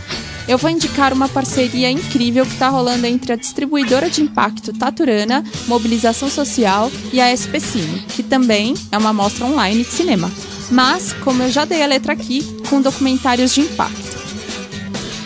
eu 0.48 0.58
vou 0.58 0.70
indicar 0.70 1.14
uma 1.14 1.30
parceria 1.30 1.90
incrível 1.90 2.46
que 2.46 2.54
está 2.54 2.70
rolando 2.70 3.06
entre 3.06 3.34
a 3.34 3.36
distribuidora 3.36 4.10
de 4.10 4.22
impacto 4.22 4.74
Taturana, 4.74 5.44
Mobilização 5.68 6.30
Social 6.30 6.92
e 7.12 7.22
a 7.22 7.36
SP 7.36 7.60
Cine, 7.60 8.00
que 8.10 8.24
também 8.24 8.74
é 8.92 8.98
uma 8.98 9.14
mostra 9.14 9.46
online 9.46 9.84
de 9.84 9.92
cinema. 9.92 10.32
Mas, 10.70 11.14
como 11.24 11.44
eu 11.44 11.52
já 11.52 11.66
dei 11.66 11.84
a 11.84 11.88
letra 11.88 12.14
aqui, 12.14 12.44
com 12.70 12.82
documentários 12.82 13.54
de 13.54 13.62
impacto. 13.62 14.24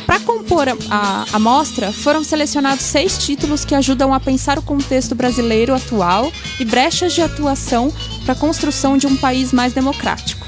Para 0.06 0.22
compor 0.22 0.70
a, 0.70 1.26
a, 1.34 1.40
mostra, 1.40 1.92
foram 1.92 2.24
selecionados 2.24 2.86
seis 2.86 3.18
títulos 3.18 3.66
que 3.66 3.76
ajudam 3.76 4.14
a 4.14 4.20
pensar 4.22 4.58
o 4.58 4.62
contexto 4.62 5.14
brasileiro 5.14 5.76
atual 5.76 6.32
e 6.60 6.64
brechas 6.64 7.14
de 7.14 7.22
atuação 7.22 7.94
para 8.24 8.34
a 8.34 8.38
construção 8.38 8.98
de 8.98 9.06
um 9.06 9.18
país 9.18 9.52
mais 9.52 9.74
democrático. 9.74 10.47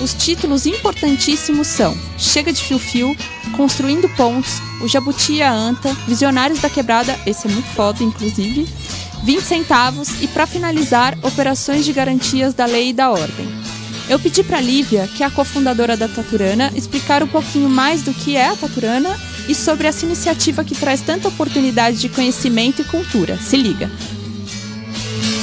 Os 0.00 0.14
títulos 0.14 0.64
importantíssimos 0.64 1.66
são 1.66 1.96
Chega 2.16 2.52
de 2.52 2.62
Fio-Fio, 2.62 3.16
Construindo 3.56 4.08
Pontes, 4.10 4.60
O 4.80 4.86
Jabuti 4.86 5.34
e 5.34 5.42
a 5.42 5.52
Anta, 5.52 5.92
Visionários 6.06 6.60
da 6.60 6.70
Quebrada, 6.70 7.18
esse 7.26 7.48
é 7.48 7.50
muito 7.50 7.68
foda, 7.70 8.04
inclusive, 8.04 8.66
20 9.24 9.42
centavos 9.42 10.08
e, 10.22 10.28
para 10.28 10.46
finalizar, 10.46 11.18
Operações 11.22 11.84
de 11.84 11.92
Garantias 11.92 12.54
da 12.54 12.64
Lei 12.64 12.90
e 12.90 12.92
da 12.92 13.10
Ordem. 13.10 13.48
Eu 14.08 14.20
pedi 14.20 14.44
para 14.44 14.60
Lívia, 14.60 15.08
que 15.08 15.22
é 15.22 15.26
a 15.26 15.30
cofundadora 15.30 15.96
da 15.96 16.06
Taturana, 16.06 16.72
explicar 16.76 17.22
um 17.22 17.26
pouquinho 17.28 17.68
mais 17.68 18.02
do 18.02 18.14
que 18.14 18.36
é 18.36 18.48
a 18.48 18.56
Taturana 18.56 19.18
e 19.48 19.54
sobre 19.54 19.88
essa 19.88 20.06
iniciativa 20.06 20.64
que 20.64 20.76
traz 20.76 21.00
tanta 21.00 21.28
oportunidade 21.28 21.98
de 21.98 22.08
conhecimento 22.08 22.82
e 22.82 22.84
cultura. 22.84 23.36
Se 23.36 23.56
liga. 23.56 23.90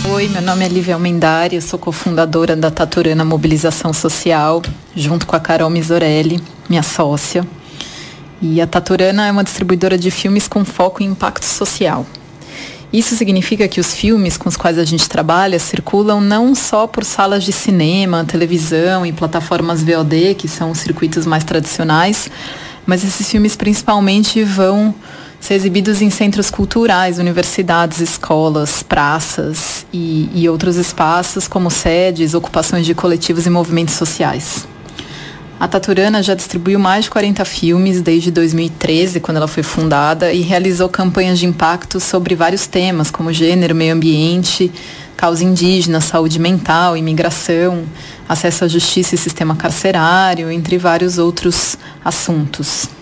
Oi, 0.08 0.30
meu 0.30 0.42
nome 0.42 0.64
é 0.64 0.68
Lívia 0.68 0.94
Almendari, 0.94 1.56
eu 1.56 1.62
sou 1.62 1.80
cofundadora 1.80 2.56
da 2.56 2.70
Taturana 2.70 3.26
Mobilização 3.26 3.92
Social, 3.92 4.62
junto 4.96 5.26
com 5.26 5.36
a 5.36 5.40
Carol 5.40 5.70
Misorelli, 5.70 6.40
minha 6.70 6.84
sócia. 6.84 7.46
E 8.40 8.62
a 8.62 8.68
Taturana 8.68 9.26
é 9.26 9.32
uma 9.32 9.44
distribuidora 9.44 9.98
de 9.98 10.12
filmes 10.12 10.48
com 10.48 10.64
foco 10.64 11.02
em 11.02 11.08
impacto 11.08 11.46
social. 11.46 12.06
Isso 12.94 13.16
significa 13.16 13.68
que 13.68 13.80
os 13.80 13.94
filmes 13.94 14.38
com 14.38 14.48
os 14.48 14.56
quais 14.56 14.78
a 14.78 14.86
gente 14.86 15.10
trabalha 15.10 15.58
circulam 15.58 16.22
não 16.22 16.54
só 16.54 16.86
por 16.86 17.04
salas 17.04 17.44
de 17.44 17.52
cinema, 17.52 18.24
televisão 18.24 19.06
e 19.06 19.12
plataformas 19.12 19.82
VOD, 19.82 20.36
que 20.36 20.48
são 20.48 20.70
os 20.70 20.78
circuitos 20.78 21.26
mais 21.26 21.44
tradicionais, 21.44 22.30
mas 22.86 23.04
esses 23.04 23.28
filmes 23.28 23.56
principalmente 23.56 24.44
vão 24.44 24.94
ser 25.46 25.54
exibidos 25.54 26.02
em 26.02 26.10
centros 26.10 26.50
culturais, 26.50 27.20
universidades, 27.20 28.02
escolas, 28.02 28.82
praças 28.82 29.86
e, 29.94 30.28
e 30.34 30.50
outros 30.50 30.76
espaços 30.76 31.48
como 31.48 31.70
sedes, 31.70 32.34
ocupações 32.34 32.84
de 32.84 32.96
coletivos 32.96 33.46
e 33.46 33.50
movimentos 33.52 33.94
sociais. 33.94 34.68
A 35.60 35.68
Taturana 35.68 36.24
já 36.24 36.34
distribuiu 36.34 36.80
mais 36.80 37.06
de 37.06 37.12
40 37.12 37.46
filmes 37.46 38.02
desde 38.02 38.32
2013, 38.32 39.20
quando 39.20 39.38
ela 39.38 39.48
foi 39.48 39.62
fundada, 39.62 40.34
e 40.34 40.42
realizou 40.42 40.90
campanhas 40.90 41.38
de 41.38 41.46
impacto 41.46 42.00
sobre 42.00 42.34
vários 42.34 42.66
temas, 42.66 43.12
como 43.12 43.32
gênero, 43.32 43.76
meio 43.76 43.94
ambiente, 43.94 44.72
causa 45.16 45.44
indígena, 45.44 46.02
saúde 46.02 46.40
mental, 46.40 46.98
imigração, 46.98 47.84
acesso 48.28 48.66
à 48.66 48.68
justiça 48.68 49.14
e 49.14 49.18
sistema 49.18 49.56
carcerário, 49.56 50.50
entre 50.50 50.80
vários 50.80 51.20
outros 51.20 51.78
assuntos. 52.04 52.95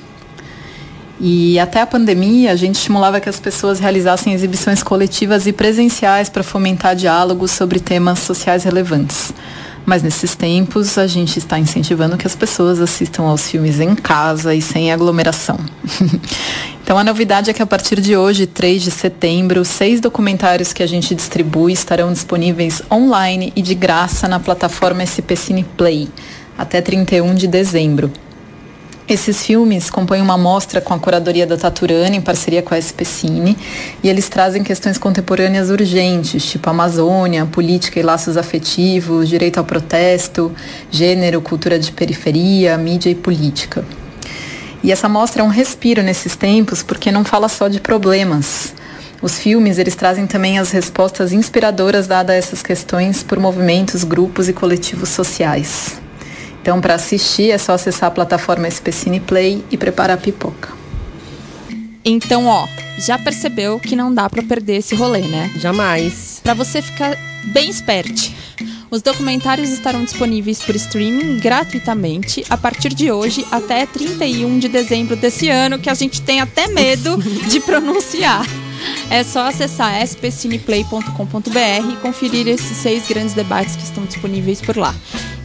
E 1.26 1.58
até 1.58 1.80
a 1.80 1.88
pandemia, 1.88 2.52
a 2.52 2.56
gente 2.58 2.76
estimulava 2.76 3.22
que 3.22 3.30
as 3.30 3.40
pessoas 3.40 3.80
realizassem 3.80 4.34
exibições 4.34 4.84
coletivas 4.84 5.48
e 5.48 5.54
presenciais 5.54 6.28
para 6.28 6.44
fomentar 6.44 6.98
diálogos 6.98 7.52
sobre 7.52 7.80
temas 7.80 8.20
sociais 8.20 8.66
relevantes. 8.66 9.32
Mas 9.86 10.04
nesses 10.04 10.36
tempos 10.36 10.98
a 10.98 11.08
gente 11.08 11.40
está 11.40 11.58
incentivando 11.58 12.18
que 12.18 12.28
as 12.28 12.36
pessoas 12.36 12.82
assistam 12.82 13.24
aos 13.24 13.50
filmes 13.50 13.80
em 13.80 13.96
casa 13.96 14.54
e 14.54 14.62
sem 14.62 14.92
aglomeração. 14.92 15.58
então 16.84 16.98
a 16.98 17.06
novidade 17.06 17.50
é 17.50 17.54
que 17.54 17.64
a 17.64 17.66
partir 17.66 18.02
de 18.02 18.18
hoje, 18.18 18.46
3 18.46 18.84
de 18.84 18.92
setembro, 18.92 19.64
seis 19.64 20.02
documentários 20.02 20.74
que 20.74 20.84
a 20.84 20.88
gente 20.88 21.16
distribui 21.16 21.72
estarão 21.72 22.12
disponíveis 22.12 22.82
online 22.92 23.54
e 23.56 23.62
de 23.62 23.76
graça 23.76 24.28
na 24.28 24.42
plataforma 24.42 25.06
SP 25.08 25.38
Cine 25.38 25.64
Play 25.78 26.10
até 26.58 26.82
31 26.82 27.34
de 27.34 27.48
dezembro. 27.48 28.12
Esses 29.08 29.46
filmes 29.46 29.90
compõem 29.90 30.22
uma 30.22 30.38
mostra 30.38 30.80
com 30.80 30.94
a 30.94 31.00
curadoria 31.00 31.46
da 31.46 31.58
Taturana 31.58 32.16
em 32.16 32.22
parceria 32.22 32.62
com 32.62 32.74
a 32.74 32.78
SPCine 32.78 33.58
e 34.02 34.08
eles 34.08 34.30
trazem 34.30 34.64
questões 34.64 34.98
contemporâneas 34.98 35.70
urgentes, 35.70 36.46
tipo 36.46 36.70
Amazônia, 36.70 37.46
política 37.46 38.00
e 38.00 38.04
laços 38.04 38.38
afetivos, 38.38 39.28
direito 39.28 39.58
ao 39.58 39.66
protesto, 39.66 40.54
gênero, 40.90 41.42
cultura 41.42 41.78
de 41.78 41.92
periferia, 41.92 42.78
mídia 42.78 43.10
e 43.10 43.16
política. 43.16 43.84
E 44.82 44.90
essa 44.90 45.10
mostra 45.10 45.42
é 45.42 45.46
um 45.46 45.50
respiro 45.50 46.02
nesses 46.02 46.38
tempos 46.38 46.82
porque 46.82 47.12
não 47.12 47.26
fala 47.26 47.50
só 47.50 47.68
de 47.68 47.82
problemas. 47.82 48.74
Os 49.22 49.38
filmes, 49.38 49.78
eles 49.78 49.96
trazem 49.96 50.28
também 50.28 50.60
as 50.60 50.72
respostas 50.72 51.34
inspiradoras 51.34 52.08
dadas 52.08 52.36
a 52.36 52.38
essas 52.38 52.62
questões 52.62 53.22
por 53.22 53.38
movimentos, 53.38 54.06
grupos 54.06 54.48
e 54.48 54.54
coletivos 54.54 55.10
sociais. 55.10 56.03
Então, 56.64 56.80
para 56.80 56.96
assistir, 56.96 57.52
é 57.52 57.58
só 57.58 57.74
acessar 57.74 58.08
a 58.08 58.12
plataforma 58.12 58.70
SPCine 58.70 59.20
Play 59.20 59.66
e 59.70 59.76
preparar 59.76 60.18
a 60.18 60.22
pipoca. 60.22 60.70
Então, 62.06 62.46
ó, 62.46 62.66
já 62.98 63.20
percebeu 63.20 63.78
que 63.82 63.98
não 63.98 64.14
dá 64.14 64.30
para 64.30 64.42
perder 64.42 64.78
esse 64.78 64.96
rolê, 64.96 65.24
né? 65.24 65.52
Jamais. 65.58 66.40
Para 66.42 66.54
você 66.54 66.82
ficar 66.82 67.18
bem 67.48 67.70
esperte. 67.70 68.34
Os 68.90 69.02
documentários 69.02 69.72
estarão 69.72 70.06
disponíveis 70.06 70.62
por 70.62 70.74
streaming 70.74 71.38
gratuitamente 71.38 72.46
a 72.50 72.56
partir 72.56 72.94
de 72.94 73.12
hoje 73.12 73.46
até 73.52 73.86
31 73.86 74.58
de 74.58 74.70
dezembro 74.70 75.18
desse 75.18 75.50
ano, 75.50 75.78
que 75.78 75.90
a 75.90 75.94
gente 75.94 76.22
tem 76.22 76.40
até 76.40 76.70
medo 76.70 77.18
de 77.50 77.60
pronunciar. 77.60 78.46
É 79.10 79.24
só 79.24 79.48
acessar 79.48 80.02
spcineplay.com.br 80.08 81.92
e 81.92 81.96
conferir 81.98 82.48
esses 82.48 82.78
seis 82.78 83.08
grandes 83.08 83.34
debates 83.34 83.76
que 83.76 83.84
estão 83.84 84.06
disponíveis 84.06 84.62
por 84.62 84.78
lá. 84.78 84.94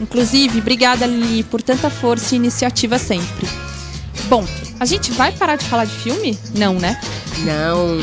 Inclusive, 0.01 0.59
obrigada 0.59 1.05
Lili 1.05 1.43
por 1.43 1.61
tanta 1.61 1.89
força 1.89 2.33
e 2.33 2.37
iniciativa 2.37 2.97
sempre. 2.97 3.47
Bom, 4.27 4.45
a 4.79 4.85
gente 4.85 5.11
vai 5.11 5.31
parar 5.31 5.55
de 5.55 5.65
falar 5.65 5.85
de 5.85 5.95
filme? 5.95 6.37
Não, 6.55 6.73
né? 6.73 6.99
Não. 7.39 7.99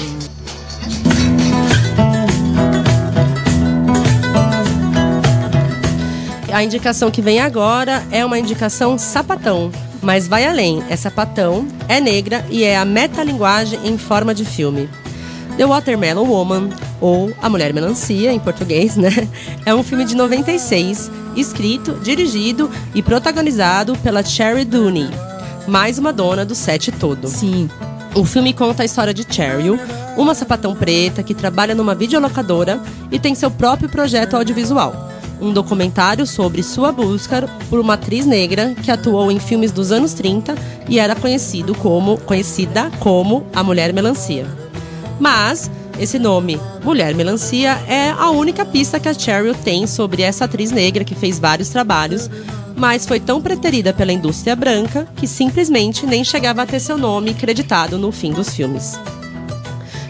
A 6.53 6.65
indicação 6.65 7.11
que 7.11 7.21
vem 7.21 7.39
agora 7.39 8.03
é 8.11 8.25
uma 8.25 8.39
indicação 8.39 8.97
sapatão, 8.97 9.71
mas 10.01 10.27
vai 10.27 10.47
além. 10.47 10.83
É 10.89 10.97
sapatão, 10.97 11.69
é 11.87 12.01
negra 12.01 12.47
e 12.49 12.65
é 12.65 12.79
a 12.79 12.85
metalinguagem 12.85 13.79
em 13.85 13.99
forma 13.99 14.35
de 14.35 14.45
filme. 14.45 14.89
The 15.57 15.65
Watermelon 15.65 16.29
Woman, 16.29 16.69
ou 17.01 17.33
A 17.41 17.49
Mulher 17.49 17.73
Melancia, 17.73 18.31
em 18.31 18.39
português, 18.39 18.97
né? 18.97 19.11
É 19.65 19.75
um 19.75 19.83
filme 19.83 20.05
de 20.05 20.15
96, 20.15 21.11
escrito, 21.35 21.93
dirigido 22.03 22.71
e 22.95 23.03
protagonizado 23.03 23.97
pela 23.99 24.23
Cherry 24.23 24.67
Dooney, 24.67 25.09
mais 25.67 25.99
uma 25.99 26.13
dona 26.13 26.45
do 26.45 26.55
set 26.55 26.93
todo. 26.93 27.27
Sim. 27.27 27.71
O 28.15 28.25
filme 28.25 28.53
conta 28.53 28.83
a 28.83 28.87
história 28.87 29.15
de 29.15 29.27
Cheryl, 29.29 29.79
uma 30.17 30.35
sapatão 30.35 30.75
preta 30.75 31.23
que 31.23 31.35
trabalha 31.35 31.75
numa 31.75 31.95
videolocadora 31.95 32.81
e 33.11 33.19
tem 33.19 33.35
seu 33.35 33.51
próprio 33.51 33.89
projeto 33.89 34.37
audiovisual. 34.37 35.11
Um 35.41 35.53
documentário 35.53 36.27
sobre 36.27 36.63
sua 36.63 36.93
busca 36.93 37.49
por 37.69 37.79
uma 37.79 37.95
atriz 37.95 38.25
negra 38.25 38.75
que 38.83 38.91
atuou 38.91 39.31
em 39.31 39.39
filmes 39.39 39.71
dos 39.71 39.93
anos 39.93 40.15
30 40.15 40.55
e 40.89 40.99
era 40.99 41.15
conhecido 41.15 41.75
como, 41.75 42.19
conhecida 42.19 42.91
como 43.01 43.47
a 43.55 43.63
Mulher 43.63 43.93
Melancia. 43.93 44.66
Mas 45.19 45.71
esse 45.99 46.19
nome, 46.19 46.61
Mulher 46.85 47.15
Melancia, 47.15 47.73
é 47.89 48.11
a 48.11 48.31
única 48.31 48.65
pista 48.65 49.01
que 49.01 49.09
a 49.09 49.15
Cheryl 49.15 49.55
tem 49.55 49.87
sobre 49.87 50.23
essa 50.23 50.45
atriz 50.45 50.71
negra 50.71 51.05
que 51.05 51.15
fez 51.15 51.39
vários 51.39 51.71
trabalhos, 51.71 52.31
mas 52.77 53.07
foi 53.07 53.19
tão 53.19 53.41
preterida 53.41 53.95
pela 53.95 54.13
indústria 54.13 54.55
branca 54.55 55.09
que 55.17 55.27
simplesmente 55.27 56.05
nem 56.05 56.23
chegava 56.23 56.63
a 56.63 56.67
ter 56.67 56.81
seu 56.81 56.99
nome 56.99 57.33
creditado 57.33 57.97
no 57.97 58.13
fim 58.13 58.31
dos 58.31 58.55
filmes. 58.55 59.01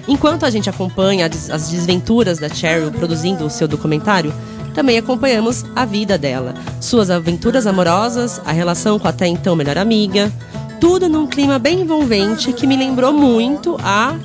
Enquanto 0.09 0.45
a 0.45 0.51
gente 0.51 0.69
acompanha 0.69 1.27
as 1.27 1.71
desventuras 1.71 2.39
da 2.39 2.49
Cheryl 2.49 2.91
produzindo 2.91 3.45
o 3.45 3.51
seu 3.51 3.69
documentário, 3.69 4.33
também 4.75 4.99
acompanhamos 4.99 5.65
a 5.75 5.85
vida 5.85 6.19
dela, 6.19 6.55
suas 6.81 7.11
aventuras 7.11 7.67
amorosas, 7.67 8.41
a 8.45 8.53
relação 8.53 8.99
com 8.99 9.07
a 9.07 9.11
até 9.11 9.27
então 9.27 9.57
melhor 9.57 9.79
amiga, 9.79 10.33
tudo 10.81 11.09
num 11.09 11.27
clima 11.27 11.59
bem 11.59 11.81
envolvente 11.81 12.53
que 12.53 12.67
me 12.67 12.77
lembrou 12.77 13.13
muito 13.13 13.77
a 13.83 14.17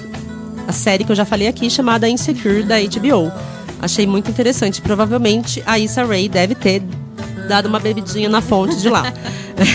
a 0.71 0.73
série 0.73 1.03
que 1.03 1.12
eu 1.12 1.15
já 1.15 1.25
falei 1.25 1.49
aqui, 1.49 1.69
chamada 1.69 2.07
Insecure, 2.07 2.63
da 2.63 2.77
HBO. 2.79 3.29
Achei 3.81 4.07
muito 4.07 4.31
interessante. 4.31 4.81
Provavelmente 4.81 5.62
a 5.65 5.77
Issa 5.77 6.05
Rae 6.05 6.29
deve 6.29 6.55
ter 6.55 6.81
dado 7.49 7.65
uma 7.65 7.77
bebidinha 7.77 8.29
na 8.29 8.39
fonte 8.41 8.77
de 8.77 8.89
lá. 8.89 9.03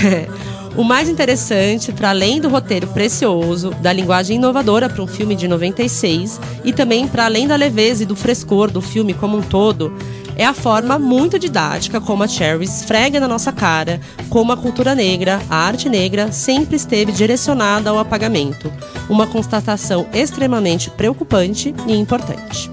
o 0.74 0.82
mais 0.82 1.10
interessante, 1.10 1.92
para 1.92 2.10
além 2.10 2.40
do 2.40 2.48
roteiro 2.48 2.86
precioso, 2.86 3.70
da 3.82 3.92
linguagem 3.92 4.36
inovadora 4.38 4.88
para 4.88 5.02
um 5.02 5.06
filme 5.06 5.36
de 5.36 5.46
96 5.46 6.40
e 6.64 6.72
também 6.72 7.06
para 7.06 7.26
além 7.26 7.46
da 7.46 7.56
leveza 7.56 8.04
e 8.04 8.06
do 8.06 8.16
frescor 8.16 8.70
do 8.70 8.80
filme 8.80 9.12
como 9.12 9.36
um 9.36 9.42
todo, 9.42 9.92
é 10.36 10.44
a 10.44 10.54
forma 10.54 10.98
muito 10.98 11.38
didática 11.38 12.00
como 12.00 12.22
a 12.22 12.28
Cherry 12.28 12.64
esfrega 12.64 13.18
na 13.18 13.26
nossa 13.26 13.52
cara 13.52 14.00
como 14.28 14.52
a 14.52 14.56
cultura 14.56 14.94
negra, 14.94 15.40
a 15.48 15.56
arte 15.56 15.88
negra, 15.88 16.30
sempre 16.30 16.76
esteve 16.76 17.12
direcionada 17.12 17.90
ao 17.90 17.98
apagamento. 17.98 18.72
Uma 19.08 19.26
constatação 19.26 20.06
extremamente 20.12 20.90
preocupante 20.90 21.74
e 21.86 21.94
importante. 21.94 22.70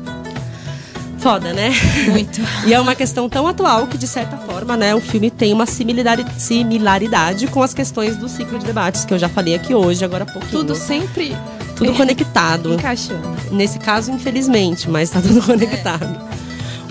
Foda, 1.19 1.53
né? 1.53 1.71
Muito. 2.11 2.41
e 2.67 2.73
é 2.73 2.81
uma 2.81 2.95
questão 2.95 3.29
tão 3.29 3.47
atual 3.47 3.87
que, 3.87 3.97
de 3.97 4.07
certa 4.07 4.35
forma, 4.35 4.75
né, 4.75 4.93
o 4.93 4.99
filme 4.99 5.31
tem 5.31 5.53
uma 5.53 5.65
similaridade 5.65 7.47
com 7.47 7.63
as 7.63 7.73
questões 7.73 8.17
do 8.17 8.27
ciclo 8.27 8.59
de 8.59 8.65
debates 8.65 9.05
que 9.05 9.13
eu 9.13 9.17
já 9.17 9.29
falei 9.29 9.55
aqui 9.55 9.73
hoje, 9.73 10.03
agora 10.03 10.23
há 10.23 10.27
pouquinho. 10.27 10.51
Tudo 10.51 10.75
sempre 10.75 11.33
tudo 11.75 11.93
conectado. 11.97 12.73
Encaixando. 12.73 13.35
Nesse 13.51 13.79
caso, 13.79 14.11
infelizmente, 14.11 14.89
mas 14.89 15.09
tá 15.09 15.21
tudo 15.21 15.41
conectado. 15.47 16.32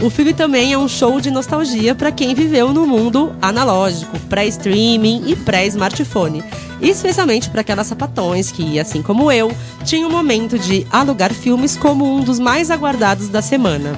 O 0.03 0.11
filme 0.11 0.35
também 0.35 0.73
é 0.73 0.79
um 0.79 0.88
show 0.88 1.21
de 1.21 1.31
nostalgia 1.31 1.95
para 1.95 2.11
quem 2.11 2.35
viveu 2.35 2.73
no 2.73 2.85
mundo 2.85 3.33
analógico, 3.41 4.19
pré-streaming 4.29 5.23
e 5.29 5.37
pré-smartphone. 5.37 6.43
Especialmente 6.81 7.49
para 7.49 7.61
aquelas 7.61 7.87
sapatões 7.87 8.51
que, 8.51 8.81
assim 8.81 9.01
como 9.01 9.31
eu, 9.31 9.55
tinham 9.85 10.09
o 10.09 10.12
momento 10.12 10.59
de 10.59 10.85
alugar 10.91 11.33
filmes 11.33 11.77
como 11.77 12.17
um 12.17 12.21
dos 12.21 12.41
mais 12.41 12.69
aguardados 12.69 13.29
da 13.29 13.41
semana. 13.41 13.97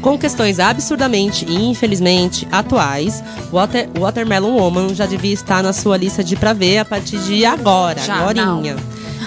Com 0.00 0.16
questões 0.16 0.58
absurdamente 0.58 1.44
e 1.44 1.68
infelizmente 1.68 2.48
atuais, 2.50 3.22
Water, 3.52 3.90
Watermelon 3.98 4.56
Woman 4.56 4.94
já 4.94 5.04
devia 5.04 5.34
estar 5.34 5.62
na 5.62 5.74
sua 5.74 5.98
lista 5.98 6.24
de 6.24 6.36
pra 6.36 6.54
ver 6.54 6.78
a 6.78 6.86
partir 6.86 7.18
de 7.18 7.44
agora, 7.44 8.00
Já, 8.00 8.14
agorinha. 8.14 8.76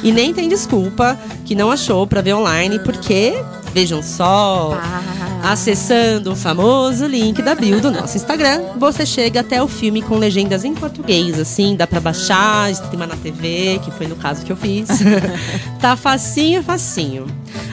E 0.01 0.11
nem 0.11 0.33
tem 0.33 0.49
desculpa 0.49 1.19
que 1.45 1.53
não 1.53 1.69
achou 1.69 2.07
pra 2.07 2.21
ver 2.21 2.33
online, 2.33 2.79
porque, 2.79 3.33
vejam 3.73 4.01
só, 4.01 4.77
acessando 5.43 6.31
o 6.31 6.35
famoso 6.35 7.05
link 7.05 7.41
da 7.41 7.55
bio 7.55 7.79
do 7.79 7.91
nosso 7.91 8.17
Instagram, 8.17 8.61
você 8.77 9.05
chega 9.05 9.39
até 9.39 9.61
o 9.61 9.67
filme 9.67 10.01
com 10.01 10.17
legendas 10.17 10.63
em 10.65 10.73
português, 10.73 11.39
assim, 11.39 11.75
dá 11.75 11.87
pra 11.87 11.99
baixar, 11.99 12.71
streamar 12.71 13.07
na 13.07 13.15
TV, 13.15 13.79
que 13.83 13.91
foi 13.91 14.07
no 14.07 14.15
caso 14.15 14.45
que 14.45 14.51
eu 14.51 14.57
fiz. 14.57 14.89
tá 15.79 15.95
facinho, 15.95 16.63
facinho. 16.63 17.25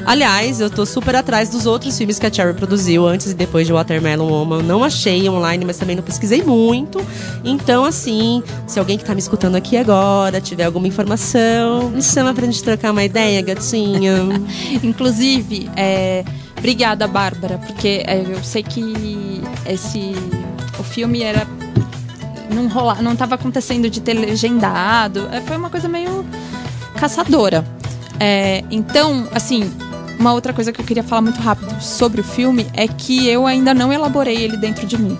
Aliás, 0.04 0.60
eu 0.60 0.70
tô 0.70 0.86
super 0.86 1.16
atrás 1.16 1.48
dos 1.48 1.66
outros 1.66 1.98
filmes 1.98 2.18
que 2.18 2.26
a 2.26 2.32
Cherry 2.32 2.54
produziu 2.54 3.06
antes 3.06 3.32
e 3.32 3.34
depois 3.34 3.66
de 3.66 3.72
Watermelon 3.72 4.28
Woman. 4.28 4.62
Não 4.62 4.84
achei 4.84 5.28
online, 5.28 5.64
mas 5.64 5.78
também 5.78 5.96
não 5.96 6.02
pesquisei 6.02 6.42
muito. 6.44 7.04
Então, 7.44 7.84
assim, 7.84 8.42
se 8.66 8.78
alguém 8.78 8.96
que 8.96 9.04
tá 9.04 9.14
me 9.14 9.20
escutando 9.20 9.56
aqui 9.56 9.76
agora 9.76 10.40
tiver 10.40 10.64
alguma 10.64 10.86
informação, 10.86 11.90
me 11.90 12.02
chama 12.02 12.32
pra 12.32 12.46
gente 12.46 12.62
trocar 12.62 12.92
uma 12.92 13.02
ideia, 13.02 13.42
gatinha. 13.42 14.16
Inclusive, 14.82 15.68
é, 15.96 16.24
obrigada, 16.58 17.06
Bárbara, 17.08 17.58
porque 17.58 18.02
é, 18.06 18.20
eu 18.20 18.44
sei 18.44 18.62
que 18.62 19.40
esse 19.66 20.14
o 20.78 20.82
filme 20.82 21.22
era 21.22 21.46
não 22.54 22.68
rola, 22.68 22.96
não 23.00 23.16
tava 23.16 23.34
acontecendo 23.34 23.88
de 23.88 24.00
ter 24.00 24.14
legendado. 24.14 25.28
É, 25.32 25.40
foi 25.40 25.56
uma 25.56 25.70
coisa 25.70 25.88
meio 25.88 26.24
caçadora. 26.96 27.64
É, 28.20 28.62
então, 28.70 29.26
assim, 29.32 29.70
uma 30.18 30.32
outra 30.32 30.52
coisa 30.52 30.72
que 30.72 30.80
eu 30.80 30.84
queria 30.84 31.02
falar 31.02 31.22
muito 31.22 31.40
rápido 31.40 31.80
sobre 31.80 32.20
o 32.20 32.24
filme 32.24 32.66
é 32.74 32.86
que 32.86 33.26
eu 33.26 33.46
ainda 33.46 33.72
não 33.72 33.92
elaborei 33.92 34.36
ele 34.36 34.56
dentro 34.56 34.86
de 34.86 34.98
mim. 34.98 35.18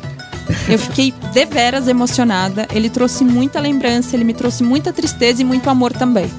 Eu 0.69 0.79
fiquei 0.79 1.13
deveras 1.33 1.89
emocionada. 1.89 2.67
Ele 2.73 2.89
trouxe 2.89 3.25
muita 3.25 3.61
lembrança, 3.61 4.15
ele 4.15 4.25
me 4.25 4.35
trouxe 4.35 4.63
muita 4.63 4.93
tristeza 4.93 5.43
e 5.43 5.45
muito 5.45 5.69
amor 5.69 5.93
também. 5.93 6.31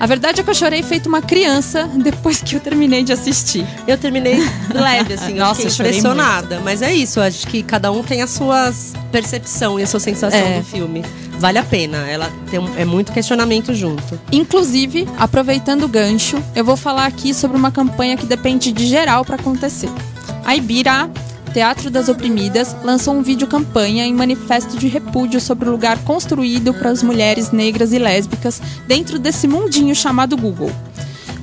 A 0.00 0.06
verdade 0.06 0.40
é 0.40 0.44
que 0.44 0.50
eu 0.50 0.54
chorei 0.54 0.82
feito 0.82 1.08
uma 1.08 1.20
criança 1.20 1.88
depois 1.96 2.40
que 2.40 2.54
eu 2.54 2.60
terminei 2.60 3.02
de 3.02 3.12
assistir. 3.12 3.66
Eu 3.86 3.98
terminei 3.98 4.38
leve, 4.72 5.14
assim, 5.14 5.34
Nossa, 5.34 5.62
eu 5.62 5.70
fiquei 5.70 5.86
impressionada. 5.88 6.60
Mas 6.64 6.82
é 6.82 6.94
isso, 6.94 7.20
acho 7.20 7.46
que 7.48 7.62
cada 7.64 7.90
um 7.90 8.02
tem 8.02 8.22
a 8.22 8.26
sua 8.28 8.72
percepção 9.10 9.78
e 9.78 9.82
a 9.82 9.86
sua 9.86 9.98
sensação 10.00 10.38
É. 10.38 10.58
do 10.60 10.64
filme. 10.64 11.04
Vale 11.40 11.58
a 11.58 11.62
pena, 11.64 11.98
ela 12.08 12.30
tem 12.50 12.58
um- 12.60 12.76
é 12.76 12.84
muito 12.84 13.12
questionamento 13.12 13.74
junto. 13.74 14.18
Inclusive, 14.30 15.08
aproveitando 15.18 15.84
o 15.84 15.88
gancho, 15.88 16.40
eu 16.54 16.64
vou 16.64 16.76
falar 16.76 17.06
aqui 17.06 17.32
sobre 17.34 17.56
uma 17.56 17.70
campanha 17.72 18.16
que 18.16 18.26
depende 18.26 18.70
de 18.72 18.86
geral 18.86 19.24
para 19.24 19.36
acontecer. 19.36 19.88
A 20.44 20.54
Ibira, 20.56 21.10
Teatro 21.48 21.90
das 21.90 22.08
Oprimidas, 22.08 22.76
lançou 22.84 23.14
um 23.14 23.22
vídeo 23.22 23.46
campanha 23.46 24.04
em 24.04 24.14
manifesto 24.14 24.76
de 24.76 24.88
repúdio 24.88 25.40
sobre 25.40 25.68
o 25.68 25.72
lugar 25.72 25.98
construído 26.04 26.72
para 26.74 26.90
as 26.90 27.02
mulheres 27.02 27.50
negras 27.50 27.92
e 27.92 27.98
lésbicas 27.98 28.60
dentro 28.86 29.18
desse 29.18 29.48
mundinho 29.48 29.94
chamado 29.94 30.36
Google. 30.36 30.70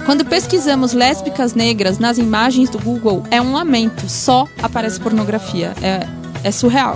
Quando 0.05 0.23
pesquisamos 0.23 0.93
lésbicas 0.93 1.55
negras 1.55 1.97
nas 1.97 2.17
imagens 2.19 2.69
do 2.69 2.77
Google, 2.77 3.23
é 3.31 3.41
um 3.41 3.53
lamento, 3.53 4.07
só 4.07 4.47
aparece 4.61 4.99
pornografia. 4.99 5.73
É, 5.81 6.05
é 6.43 6.51
surreal. 6.51 6.95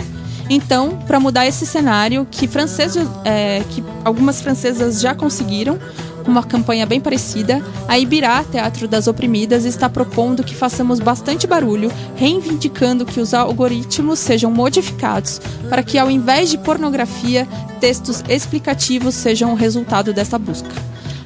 Então, 0.49 0.97
para 1.07 1.19
mudar 1.19 1.45
esse 1.45 1.65
cenário, 1.65 2.27
que, 2.29 2.47
franceses, 2.47 3.07
é, 3.23 3.63
que 3.69 3.83
algumas 4.03 4.41
francesas 4.41 4.99
já 4.99 5.13
conseguiram, 5.13 5.77
com 6.23 6.31
uma 6.31 6.43
campanha 6.43 6.85
bem 6.85 6.99
parecida, 6.99 7.63
a 7.87 7.97
Ibirá, 7.97 8.43
Teatro 8.43 8.87
das 8.87 9.07
Oprimidas, 9.07 9.65
está 9.65 9.89
propondo 9.89 10.43
que 10.43 10.55
façamos 10.55 10.99
bastante 10.99 11.47
barulho, 11.47 11.91
reivindicando 12.15 13.05
que 13.05 13.19
os 13.19 13.33
algoritmos 13.33 14.19
sejam 14.19 14.51
modificados 14.51 15.41
para 15.69 15.83
que, 15.83 15.97
ao 15.97 16.09
invés 16.09 16.49
de 16.49 16.57
pornografia, 16.57 17.47
textos 17.79 18.23
explicativos 18.27 19.15
sejam 19.15 19.53
o 19.53 19.55
resultado 19.55 20.13
dessa 20.13 20.37
busca. 20.37 20.69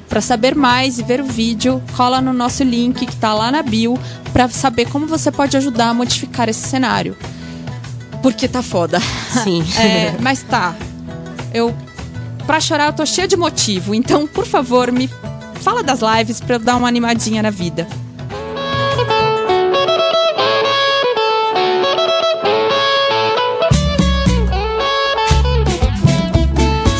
Para 0.08 0.20
saber 0.20 0.54
mais 0.54 0.98
e 0.98 1.02
ver 1.02 1.20
o 1.20 1.24
vídeo, 1.24 1.82
cola 1.96 2.20
no 2.20 2.32
nosso 2.32 2.62
link 2.62 3.04
que 3.04 3.12
está 3.12 3.34
lá 3.34 3.50
na 3.50 3.62
bio 3.62 3.98
para 4.32 4.48
saber 4.48 4.88
como 4.88 5.06
você 5.06 5.30
pode 5.32 5.56
ajudar 5.56 5.88
a 5.88 5.94
modificar 5.94 6.48
esse 6.48 6.68
cenário. 6.68 7.16
Porque 8.22 8.46
tá 8.46 8.62
foda. 8.62 9.00
Sim. 9.42 9.64
É, 9.76 10.14
mas 10.20 10.42
tá. 10.42 10.74
Eu 11.52 11.74
pra 12.46 12.60
chorar 12.60 12.86
eu 12.86 12.92
tô 12.92 13.04
cheia 13.06 13.26
de 13.26 13.36
motivo, 13.36 13.94
então 13.94 14.26
por 14.26 14.46
favor, 14.46 14.92
me 14.92 15.08
fala 15.60 15.82
das 15.82 16.00
lives 16.00 16.40
para 16.40 16.56
eu 16.56 16.58
dar 16.58 16.76
uma 16.76 16.88
animadinha 16.88 17.42
na 17.42 17.50
vida. 17.50 17.86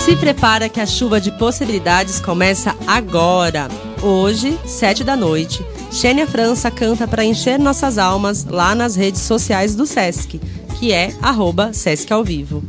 Se 0.05 0.17
prepara 0.17 0.69
que 0.69 0.81
a 0.81 0.87
chuva 0.87 1.21
de 1.21 1.31
possibilidades 1.33 2.21
começa 2.21 2.77
agora. 2.87 3.69
Hoje, 4.03 4.59
sete 4.67 5.03
da 5.03 5.17
noite, 5.17 5.65
Xênia 5.91 6.27
França 6.27 6.71
canta 6.71 7.09
para 7.09 7.25
encher 7.25 7.59
nossas 7.59 7.99
almas 7.99 8.45
lá 8.45 8.75
nas 8.75 8.97
redes 8.97 9.23
sociais 9.23 9.75
do 9.75 9.87
Sesc, 9.87 10.39
que 10.79 10.93
é 10.93 11.15
arroba 11.23 11.73
Sesc 11.73 12.13
ao 12.13 12.23
vivo. 12.23 12.63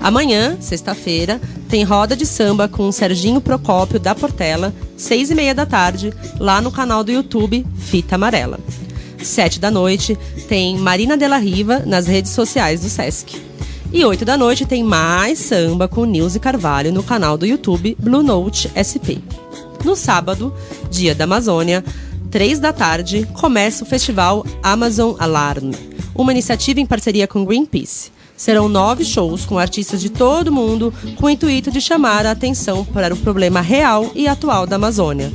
Amanhã, 0.00 0.56
sexta-feira, 0.60 1.40
tem 1.68 1.84
roda 1.84 2.16
de 2.16 2.24
samba 2.24 2.66
com 2.66 2.90
Serginho 2.90 3.40
Procópio 3.40 4.00
da 4.00 4.14
Portela, 4.14 4.74
seis 4.96 5.30
e 5.30 5.34
meia 5.34 5.54
da 5.54 5.66
tarde, 5.66 6.12
lá 6.38 6.60
no 6.60 6.72
canal 6.72 7.04
do 7.04 7.12
YouTube 7.12 7.66
Fita 7.76 8.14
Amarela. 8.14 8.58
Sete 9.22 9.60
da 9.60 9.70
noite, 9.70 10.18
tem 10.48 10.78
Marina 10.78 11.16
Della 11.16 11.36
Riva 11.36 11.80
nas 11.84 12.06
redes 12.06 12.32
sociais 12.32 12.80
do 12.80 12.88
Sesc. 12.88 13.50
E 13.92 14.04
8 14.04 14.24
da 14.24 14.36
noite 14.36 14.64
tem 14.64 14.84
mais 14.84 15.38
samba 15.38 15.88
com 15.88 16.04
Nilce 16.04 16.38
Carvalho 16.38 16.92
no 16.92 17.02
canal 17.02 17.36
do 17.36 17.44
YouTube 17.44 17.96
Blue 17.98 18.22
Note 18.22 18.70
SP. 18.78 19.18
No 19.84 19.96
sábado, 19.96 20.54
dia 20.88 21.12
da 21.12 21.24
Amazônia, 21.24 21.84
3 22.30 22.60
da 22.60 22.72
tarde, 22.72 23.28
começa 23.34 23.82
o 23.82 23.86
festival 23.86 24.46
Amazon 24.62 25.16
Alarm, 25.18 25.72
uma 26.14 26.30
iniciativa 26.30 26.78
em 26.78 26.86
parceria 26.86 27.26
com 27.26 27.44
Greenpeace. 27.44 28.12
Serão 28.40 28.70
nove 28.70 29.04
shows 29.04 29.44
com 29.44 29.58
artistas 29.58 30.00
de 30.00 30.08
todo 30.08 30.48
o 30.48 30.52
mundo 30.52 30.94
com 31.16 31.26
o 31.26 31.30
intuito 31.30 31.70
de 31.70 31.78
chamar 31.78 32.24
a 32.24 32.30
atenção 32.30 32.86
para 32.86 33.12
o 33.12 33.16
problema 33.18 33.60
real 33.60 34.10
e 34.14 34.26
atual 34.26 34.66
da 34.66 34.76
Amazônia. 34.76 35.30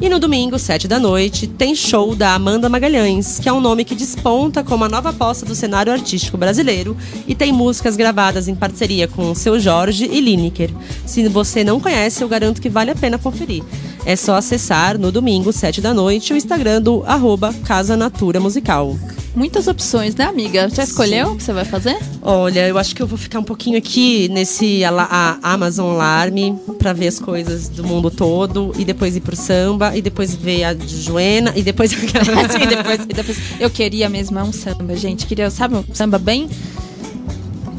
E 0.00 0.08
no 0.08 0.20
domingo, 0.20 0.56
sete 0.60 0.86
da 0.86 1.00
noite, 1.00 1.48
tem 1.48 1.74
show 1.74 2.14
da 2.14 2.32
Amanda 2.32 2.68
Magalhães, 2.68 3.40
que 3.40 3.48
é 3.48 3.52
um 3.52 3.60
nome 3.60 3.84
que 3.84 3.96
desponta 3.96 4.62
como 4.62 4.84
a 4.84 4.88
nova 4.88 5.10
aposta 5.10 5.44
do 5.44 5.56
cenário 5.56 5.92
artístico 5.92 6.38
brasileiro 6.38 6.96
e 7.26 7.34
tem 7.34 7.52
músicas 7.52 7.96
gravadas 7.96 8.46
em 8.46 8.54
parceria 8.54 9.08
com 9.08 9.34
Seu 9.34 9.58
Jorge 9.58 10.08
e 10.10 10.20
Lineker. 10.20 10.70
Se 11.04 11.26
você 11.26 11.64
não 11.64 11.80
conhece, 11.80 12.22
eu 12.22 12.28
garanto 12.28 12.62
que 12.62 12.68
vale 12.68 12.92
a 12.92 12.94
pena 12.94 13.18
conferir. 13.18 13.64
É 14.08 14.16
só 14.16 14.36
acessar 14.36 14.96
no 14.96 15.12
domingo, 15.12 15.52
sete 15.52 15.82
da 15.82 15.92
noite, 15.92 16.32
o 16.32 16.36
Instagram 16.36 16.80
do 16.80 17.02
arroba 17.06 17.52
Casa 17.66 17.94
Natura 17.94 18.40
Musical. 18.40 18.96
Muitas 19.36 19.68
opções, 19.68 20.14
né, 20.14 20.24
amiga? 20.24 20.66
Já 20.70 20.82
escolheu 20.82 21.32
o 21.32 21.36
que 21.36 21.42
você 21.42 21.52
vai 21.52 21.66
fazer? 21.66 21.94
Olha, 22.22 22.66
eu 22.66 22.78
acho 22.78 22.96
que 22.96 23.02
eu 23.02 23.06
vou 23.06 23.18
ficar 23.18 23.38
um 23.40 23.44
pouquinho 23.44 23.76
aqui 23.76 24.26
nesse 24.30 24.82
ala- 24.82 25.06
a 25.10 25.38
Amazon 25.52 25.90
Alarme 25.90 26.58
pra 26.78 26.94
ver 26.94 27.08
as 27.08 27.18
coisas 27.18 27.68
do 27.68 27.84
mundo 27.84 28.10
todo 28.10 28.72
e 28.78 28.84
depois 28.84 29.14
ir 29.14 29.20
pro 29.20 29.36
samba 29.36 29.94
e 29.94 30.00
depois 30.00 30.34
ver 30.34 30.64
a 30.64 30.74
Joena 30.74 31.52
e 31.54 31.62
depois 31.62 31.90
Sim, 31.92 32.66
depois, 32.66 33.00
e 33.02 33.12
depois- 33.12 33.38
eu 33.60 33.68
queria 33.68 34.08
mesmo 34.08 34.38
é 34.38 34.42
um 34.42 34.54
samba, 34.54 34.96
gente. 34.96 35.26
Queria, 35.26 35.50
sabe, 35.50 35.74
um 35.76 35.84
samba 35.92 36.18
bem. 36.18 36.48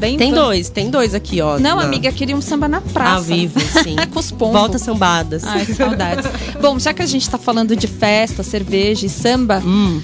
Bem 0.00 0.16
Tem 0.16 0.30
van- 0.32 0.40
dois, 0.42 0.68
tem 0.68 0.90
dois 0.90 1.14
aqui, 1.14 1.40
ó. 1.40 1.58
Não, 1.58 1.76
na- 1.76 1.82
amiga, 1.84 2.10
queria 2.10 2.34
um 2.36 2.40
samba 2.40 2.66
na 2.66 2.80
praça. 2.80 3.16
Ao 3.16 3.22
vivo, 3.22 3.60
sim. 3.60 3.94
com 4.12 4.18
os 4.18 4.30
pombos. 4.30 4.54
Volta 4.58 4.78
sambadas. 4.78 5.44
Ai, 5.44 5.64
saudades. 5.66 6.24
Bom, 6.60 6.78
já 6.78 6.92
que 6.92 7.02
a 7.02 7.06
gente 7.06 7.28
tá 7.28 7.38
falando 7.38 7.76
de 7.76 7.86
festa, 7.86 8.42
cerveja 8.42 9.06
e 9.06 9.08
samba, 9.08 9.62
Hum. 9.64 10.00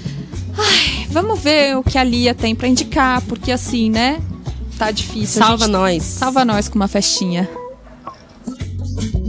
ai, 0.56 1.06
vamos 1.10 1.40
ver 1.40 1.76
o 1.76 1.82
que 1.82 1.96
a 1.98 2.04
Lia 2.04 2.34
tem 2.34 2.54
pra 2.54 2.68
indicar, 2.68 3.20
porque 3.22 3.50
assim, 3.50 3.90
né? 3.90 4.20
Tá 4.78 4.90
difícil. 4.90 5.42
a 5.42 5.46
Salva 5.46 5.64
gente- 5.64 5.72
nós. 5.72 6.02
Salva 6.02 6.44
nós 6.44 6.68
com 6.68 6.76
uma 6.76 6.86
festinha. 6.88 7.48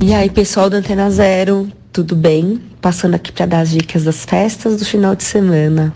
E 0.02 0.14
aí, 0.14 0.30
pessoal 0.30 0.70
do 0.70 0.76
Antena 0.76 1.10
Zero, 1.10 1.72
tudo 1.92 2.16
bem? 2.16 2.62
Passando 2.82 3.16
aqui 3.16 3.32
para 3.32 3.46
dar 3.46 3.60
as 3.62 3.72
dicas 3.72 4.04
das 4.04 4.24
festas 4.24 4.78
do 4.78 4.86
final 4.86 5.16
de 5.16 5.24
semana. 5.24 5.94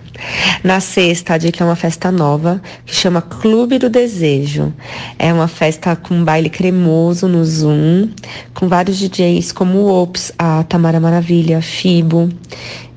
Na 0.64 0.80
sexta, 0.80 1.36
a 1.36 1.38
dica 1.38 1.64
é 1.64 1.68
uma 1.68 1.76
festa 1.76 2.12
nova 2.12 2.62
que 2.86 2.96
chama 2.96 3.22
Clube 3.22 3.78
do 3.78 3.90
Desejo. 3.90 4.74
É 5.18 5.32
uma 5.32 5.48
festa 5.48 5.96
com 5.96 6.24
baile 6.24 6.50
cremoso 6.50 7.28
no 7.28 7.46
Zoom, 7.46 8.10
com 8.54 8.68
vários 8.68 8.98
DJs 8.98 9.52
como 9.52 9.80
o 9.80 10.02
Ops, 10.02 10.32
a 10.38 10.64
Tamara 10.64 11.00
Maravilha, 11.00 11.62
Fibo, 11.62 12.30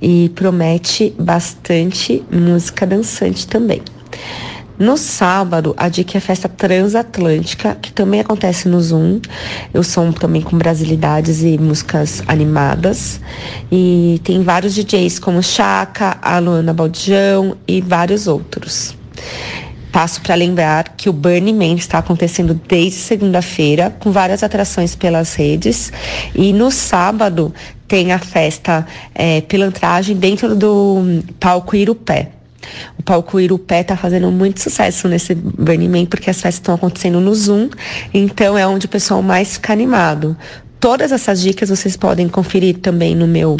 e 0.00 0.30
promete 0.34 1.14
bastante 1.18 2.24
música 2.30 2.86
dançante 2.86 3.46
também. 3.46 3.82
No 4.76 4.96
sábado, 4.96 5.72
a 5.76 5.88
dica 5.88 6.16
é 6.16 6.18
a 6.18 6.20
festa 6.20 6.48
transatlântica, 6.48 7.76
que 7.80 7.92
também 7.92 8.20
acontece 8.20 8.68
no 8.68 8.80
Zoom. 8.80 9.20
Eu 9.72 9.84
sou 9.84 10.12
também 10.12 10.42
com 10.42 10.58
brasilidades 10.58 11.44
e 11.44 11.56
músicas 11.58 12.24
animadas. 12.26 13.20
E 13.70 14.20
tem 14.24 14.42
vários 14.42 14.74
DJs 14.74 15.20
como 15.20 15.40
Chaka, 15.44 16.18
a 16.20 16.40
Luana 16.40 16.74
Baldijão 16.74 17.56
e 17.68 17.80
vários 17.80 18.26
outros. 18.26 18.96
Passo 19.92 20.20
para 20.22 20.34
lembrar 20.34 20.96
que 20.96 21.08
o 21.08 21.12
Burning 21.12 21.54
Man 21.54 21.74
está 21.74 21.98
acontecendo 21.98 22.60
desde 22.66 22.98
segunda-feira, 22.98 23.94
com 24.00 24.10
várias 24.10 24.42
atrações 24.42 24.96
pelas 24.96 25.34
redes. 25.34 25.92
E 26.34 26.52
no 26.52 26.72
sábado 26.72 27.54
tem 27.86 28.10
a 28.10 28.18
festa 28.18 28.84
eh, 29.14 29.40
pilantragem 29.42 30.16
dentro 30.16 30.56
do 30.56 31.22
palco 31.38 31.76
Irupé. 31.76 32.32
Palco 33.04 33.38
Irupé 33.38 33.80
está 33.80 33.96
fazendo 33.96 34.30
muito 34.30 34.60
sucesso 34.60 35.08
nesse 35.08 35.34
Man, 35.34 36.06
porque 36.06 36.30
as 36.30 36.36
festas 36.40 36.54
estão 36.54 36.74
acontecendo 36.74 37.20
no 37.20 37.34
Zoom, 37.34 37.68
então 38.12 38.56
é 38.56 38.66
onde 38.66 38.86
o 38.86 38.88
pessoal 38.88 39.22
mais 39.22 39.54
fica 39.54 39.72
animado. 39.72 40.36
Todas 40.80 41.12
essas 41.12 41.40
dicas 41.40 41.68
vocês 41.68 41.96
podem 41.96 42.28
conferir 42.28 42.78
também 42.78 43.14
no 43.14 43.26
meu 43.26 43.56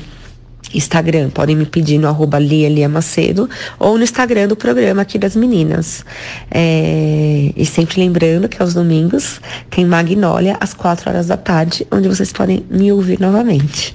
Instagram, 0.73 1.31
podem 1.31 1.55
me 1.55 1.67
pedir 1.67 1.99
no 1.99 2.09
arroba 2.09 2.39
Lia, 2.39 2.69
Lia 2.69 2.89
Macedo 2.89 3.49
ou 3.79 3.97
no 3.97 4.05
Instagram 4.05 4.49
do 4.49 4.57
programa 4.57 5.03
aqui 5.03 5.19
das 5.19 5.37
meninas. 5.37 6.05
É, 6.51 7.53
e 7.57 7.65
sempre 7.67 8.01
lembrando 8.01 8.49
que 8.49 8.61
aos 8.61 8.75
domingos 8.75 9.41
tem 9.71 9.85
Magnólia 9.85 10.57
às 10.61 10.75
4 10.75 11.11
horas 11.11 11.27
da 11.27 11.37
tarde, 11.37 11.87
onde 11.91 12.09
vocês 12.09 12.33
podem 12.33 12.65
me 12.71 12.91
ouvir 12.93 13.21
novamente. 13.21 13.95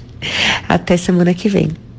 Até 0.68 0.96
semana 0.96 1.34
que 1.34 1.48
vem. 1.48 1.89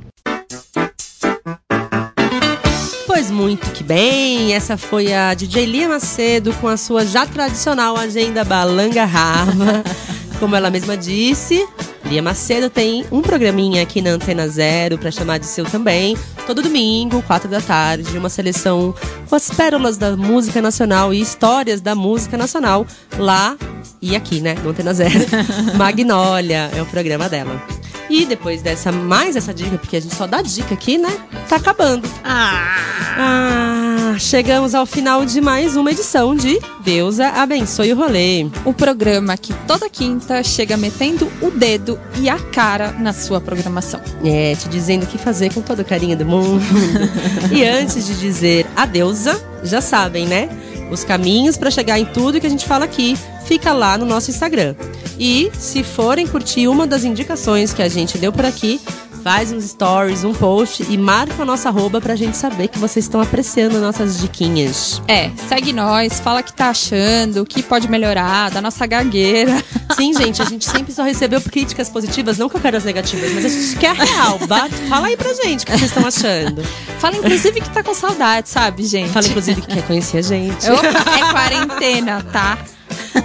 Muito 3.42 3.72
que 3.72 3.84
bem, 3.84 4.54
essa 4.54 4.78
foi 4.78 5.12
a 5.12 5.34
DJ 5.34 5.66
Lia 5.66 5.90
Macedo 5.90 6.54
com 6.62 6.68
a 6.68 6.78
sua 6.78 7.04
já 7.04 7.26
tradicional 7.26 7.98
agenda 7.98 8.44
Balanga 8.44 9.04
Rava. 9.04 9.84
Como 10.40 10.56
ela 10.56 10.70
mesma 10.70 10.96
disse, 10.96 11.68
Lia 12.12 12.22
Macedo 12.22 12.70
tem 12.70 13.06
um 13.10 13.22
programinha 13.22 13.82
aqui 13.82 14.02
na 14.02 14.10
Antena 14.10 14.46
Zero 14.46 14.98
para 14.98 15.10
chamar 15.10 15.38
de 15.38 15.46
seu 15.46 15.64
também, 15.64 16.18
todo 16.46 16.62
domingo, 16.62 17.22
quatro 17.22 17.48
da 17.48 17.62
tarde, 17.62 18.18
uma 18.18 18.28
seleção 18.28 18.94
com 19.30 19.34
as 19.34 19.50
pérolas 19.50 19.96
da 19.96 20.18
música 20.18 20.62
nacional 20.62 21.14
e 21.14 21.22
histórias 21.22 21.80
da 21.80 21.96
música 21.96 22.36
nacional 22.36 22.86
lá 23.18 23.56
e 24.02 24.14
aqui, 24.14 24.42
né, 24.42 24.56
no 24.56 24.72
Antena 24.72 24.94
Zero. 24.94 25.26
Magnólia 25.78 26.70
é 26.76 26.82
o 26.82 26.86
programa 26.86 27.30
dela. 27.30 27.66
E 28.10 28.26
depois 28.26 28.62
dessa, 28.62 28.92
mais 28.92 29.38
essa 29.38 29.54
dica, 29.54 29.78
porque 29.78 29.96
a 29.96 30.02
gente 30.02 30.14
só 30.14 30.28
dá 30.28 30.42
dica 30.42 30.74
aqui, 30.74 30.98
né? 30.98 31.18
Tá 31.48 31.56
acabando. 31.56 32.06
Ah, 32.26 34.18
chegamos 34.20 34.76
ao 34.76 34.86
final 34.86 35.26
de 35.26 35.40
mais 35.40 35.78
uma 35.78 35.92
edição 35.92 36.36
de 36.36 36.60
Deusa 36.84 37.30
Abençoe 37.30 37.94
o 37.94 37.96
Rolê. 37.96 38.48
O 38.66 38.74
programa 38.74 39.38
que 39.38 39.54
toda 39.66 39.90
quinta 39.90 40.44
chega 40.44 40.76
metendo 40.76 41.32
o 41.42 41.52
dedo 41.52 41.98
e 42.18 42.30
a 42.30 42.38
cara 42.38 42.92
na 42.92 43.14
sua 43.14 43.40
programação. 43.40 44.02
É, 44.24 44.56
te 44.56 44.70
dizendo 44.70 45.04
o 45.04 45.08
que 45.08 45.18
fazer 45.18 45.54
com 45.54 45.62
todo 45.62 45.80
o 45.80 45.86
carinho 45.86 46.18
do 46.18 46.26
mundo. 46.26 46.64
e 47.52 47.64
antes 47.64 48.06
de 48.06 48.20
dizer 48.20 48.66
a 48.76 48.86
deusa, 48.86 49.42
já 49.64 49.82
sabem, 49.82 50.28
né? 50.28 50.50
Os 50.92 51.04
caminhos 51.04 51.58
para 51.58 51.72
chegar 51.72 51.98
em 51.98 52.06
tudo 52.06 52.40
que 52.40 52.48
a 52.48 52.50
gente 52.50 52.66
fala 52.66 52.86
aqui 52.86 53.18
fica 53.46 53.72
lá 53.72 53.98
no 53.98 54.06
nosso 54.06 54.30
Instagram. 54.30 54.76
E 55.18 55.52
se 55.54 55.84
forem 55.84 56.28
curtir 56.28 56.68
uma 56.68 56.86
das 56.86 57.04
indicações 57.04 57.74
que 57.74 57.82
a 57.82 57.88
gente 57.88 58.18
deu 58.18 58.32
por 58.32 58.46
aqui, 58.46 58.82
faz 59.24 59.52
uns 59.52 59.66
stories, 59.66 60.24
um 60.24 60.34
post 60.34 60.86
e 60.90 60.98
marca 60.98 61.42
a 61.42 61.46
nossa 61.46 61.70
arroba 61.70 62.02
pra 62.02 62.16
gente 62.16 62.36
saber 62.36 62.68
que 62.68 62.80
vocês 62.80 63.06
estão 63.06 63.22
apreciando 63.22 63.80
nossas 63.80 64.20
diquinhas. 64.20 65.02
É, 65.08 65.30
segue 65.48 65.72
nós, 65.72 66.20
fala 66.20 66.42
o 66.42 66.44
que 66.44 66.54
tá 66.54 66.70
achando, 66.70 67.42
o 67.42 67.46
que 67.46 67.62
pode 67.62 67.88
melhorar, 67.88 68.50
da 68.52 68.62
nossa 68.62 68.86
gagueira. 68.86 69.64
Sim, 69.96 70.14
gente, 70.14 70.42
a 70.42 70.46
gente 70.46 70.66
sempre 70.66 70.94
só 70.94 71.04
recebeu 71.04 71.42
críticas 71.42 71.90
positivas, 71.90 72.38
não 72.38 72.50
que 72.50 72.58
eu 72.58 72.62
quero 72.62 72.78
as 72.78 72.84
negativas, 72.84 73.32
mas 73.34 73.46
a 73.46 73.50
gente 73.50 73.78
quer 73.78 73.96
real. 73.96 74.40
Bate, 74.48 74.76
fala 74.90 75.08
aí 75.08 75.18
pra 75.18 75.34
gente 75.34 75.64
o 75.64 75.66
que 75.66 75.72
vocês 75.72 75.92
estão 75.92 76.08
achando. 76.08 76.64
Fala 77.00 77.18
inclusive 77.18 77.62
que 77.62 77.70
tá 77.70 77.84
com 77.84 77.94
saudade, 77.94 78.50
sabe, 78.50 78.84
gente? 78.84 79.12
Fala 79.12 79.28
inclusive 79.28 79.62
que 79.62 79.68
quer 79.68 79.86
conhecer 79.86 80.18
a 80.18 80.22
gente. 80.22 80.70
Opa, 80.70 80.88
é 80.88 81.32
quarentena, 81.32 82.26
tá? 82.32 82.58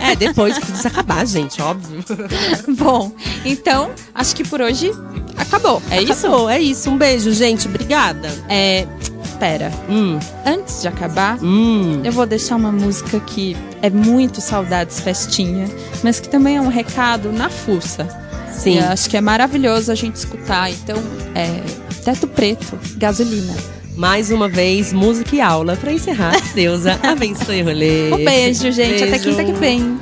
É, 0.01 0.15
depois 0.17 0.59
que 0.59 0.73
isso 0.73 0.87
acabar, 0.87 1.27
gente, 1.27 1.61
óbvio. 1.61 2.05
Bom, 2.77 3.13
então, 3.45 3.91
acho 4.15 4.35
que 4.37 4.45
por 4.45 4.61
hoje 4.61 4.91
acabou. 5.37 5.83
É 5.91 6.01
isso? 6.03 6.27
Acabou, 6.27 6.49
é 6.51 6.61
isso. 6.61 6.91
Um 6.91 6.97
beijo, 6.97 7.33
gente. 7.33 7.67
Obrigada. 7.69 8.29
É. 8.49 8.87
Espera. 9.25 9.71
Hum. 9.89 10.19
Antes 10.47 10.81
de 10.81 10.89
acabar, 10.89 11.39
Hum. 11.43 12.01
eu 12.05 12.13
vou 12.13 12.25
deixar 12.25 12.57
uma 12.57 12.73
música 12.73 13.21
que 13.21 13.55
é 13.83 13.91
muito 13.91 14.41
saudades 14.41 14.99
festinha, 15.01 15.69
mas 16.03 16.19
que 16.21 16.29
também 16.29 16.57
é 16.57 16.61
um 16.61 16.69
recado 16.69 17.31
na 17.33 17.51
fuça. 17.51 18.09
Sim. 18.57 18.77
E 18.77 18.79
eu 18.79 18.87
acho 18.89 19.11
que 19.11 19.17
é 19.17 19.21
maravilhoso 19.21 19.93
a 19.93 19.95
gente 19.95 20.15
escutar. 20.17 20.71
Então, 20.71 20.97
é. 21.35 21.61
Teto 22.03 22.27
Preto, 22.29 22.79
gasolina. 22.97 23.53
Mais 23.97 24.31
uma 24.31 24.47
vez, 24.49 24.93
música 24.93 25.35
e 25.35 25.41
aula 25.41 25.75
pra 25.75 25.91
encerrar. 25.91 26.35
Deusa, 26.55 27.01
abençoe 27.03 27.63
o 27.63 27.65
rolê. 27.65 28.13
Um 28.13 28.25
beijo, 28.25 28.71
gente. 28.71 29.03
Até 29.03 29.19
Beijo. 29.19 29.31
quinta 29.31 29.45
que 29.45 29.53
vem. 29.53 29.99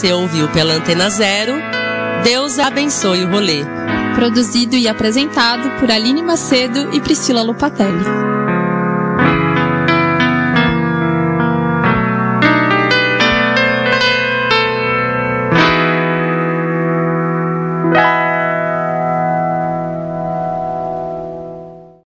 Você 0.00 0.14
ouviu 0.14 0.48
pela 0.48 0.72
Antena 0.72 1.10
Zero. 1.10 1.52
Deus 2.24 2.58
abençoe 2.58 3.22
o 3.22 3.30
rolê. 3.30 3.62
Produzido 4.14 4.74
e 4.74 4.88
apresentado 4.88 5.78
por 5.78 5.90
Aline 5.90 6.22
Macedo 6.22 6.88
e 6.94 7.00
Priscila 7.02 7.42
Lupatelli. 7.42 8.29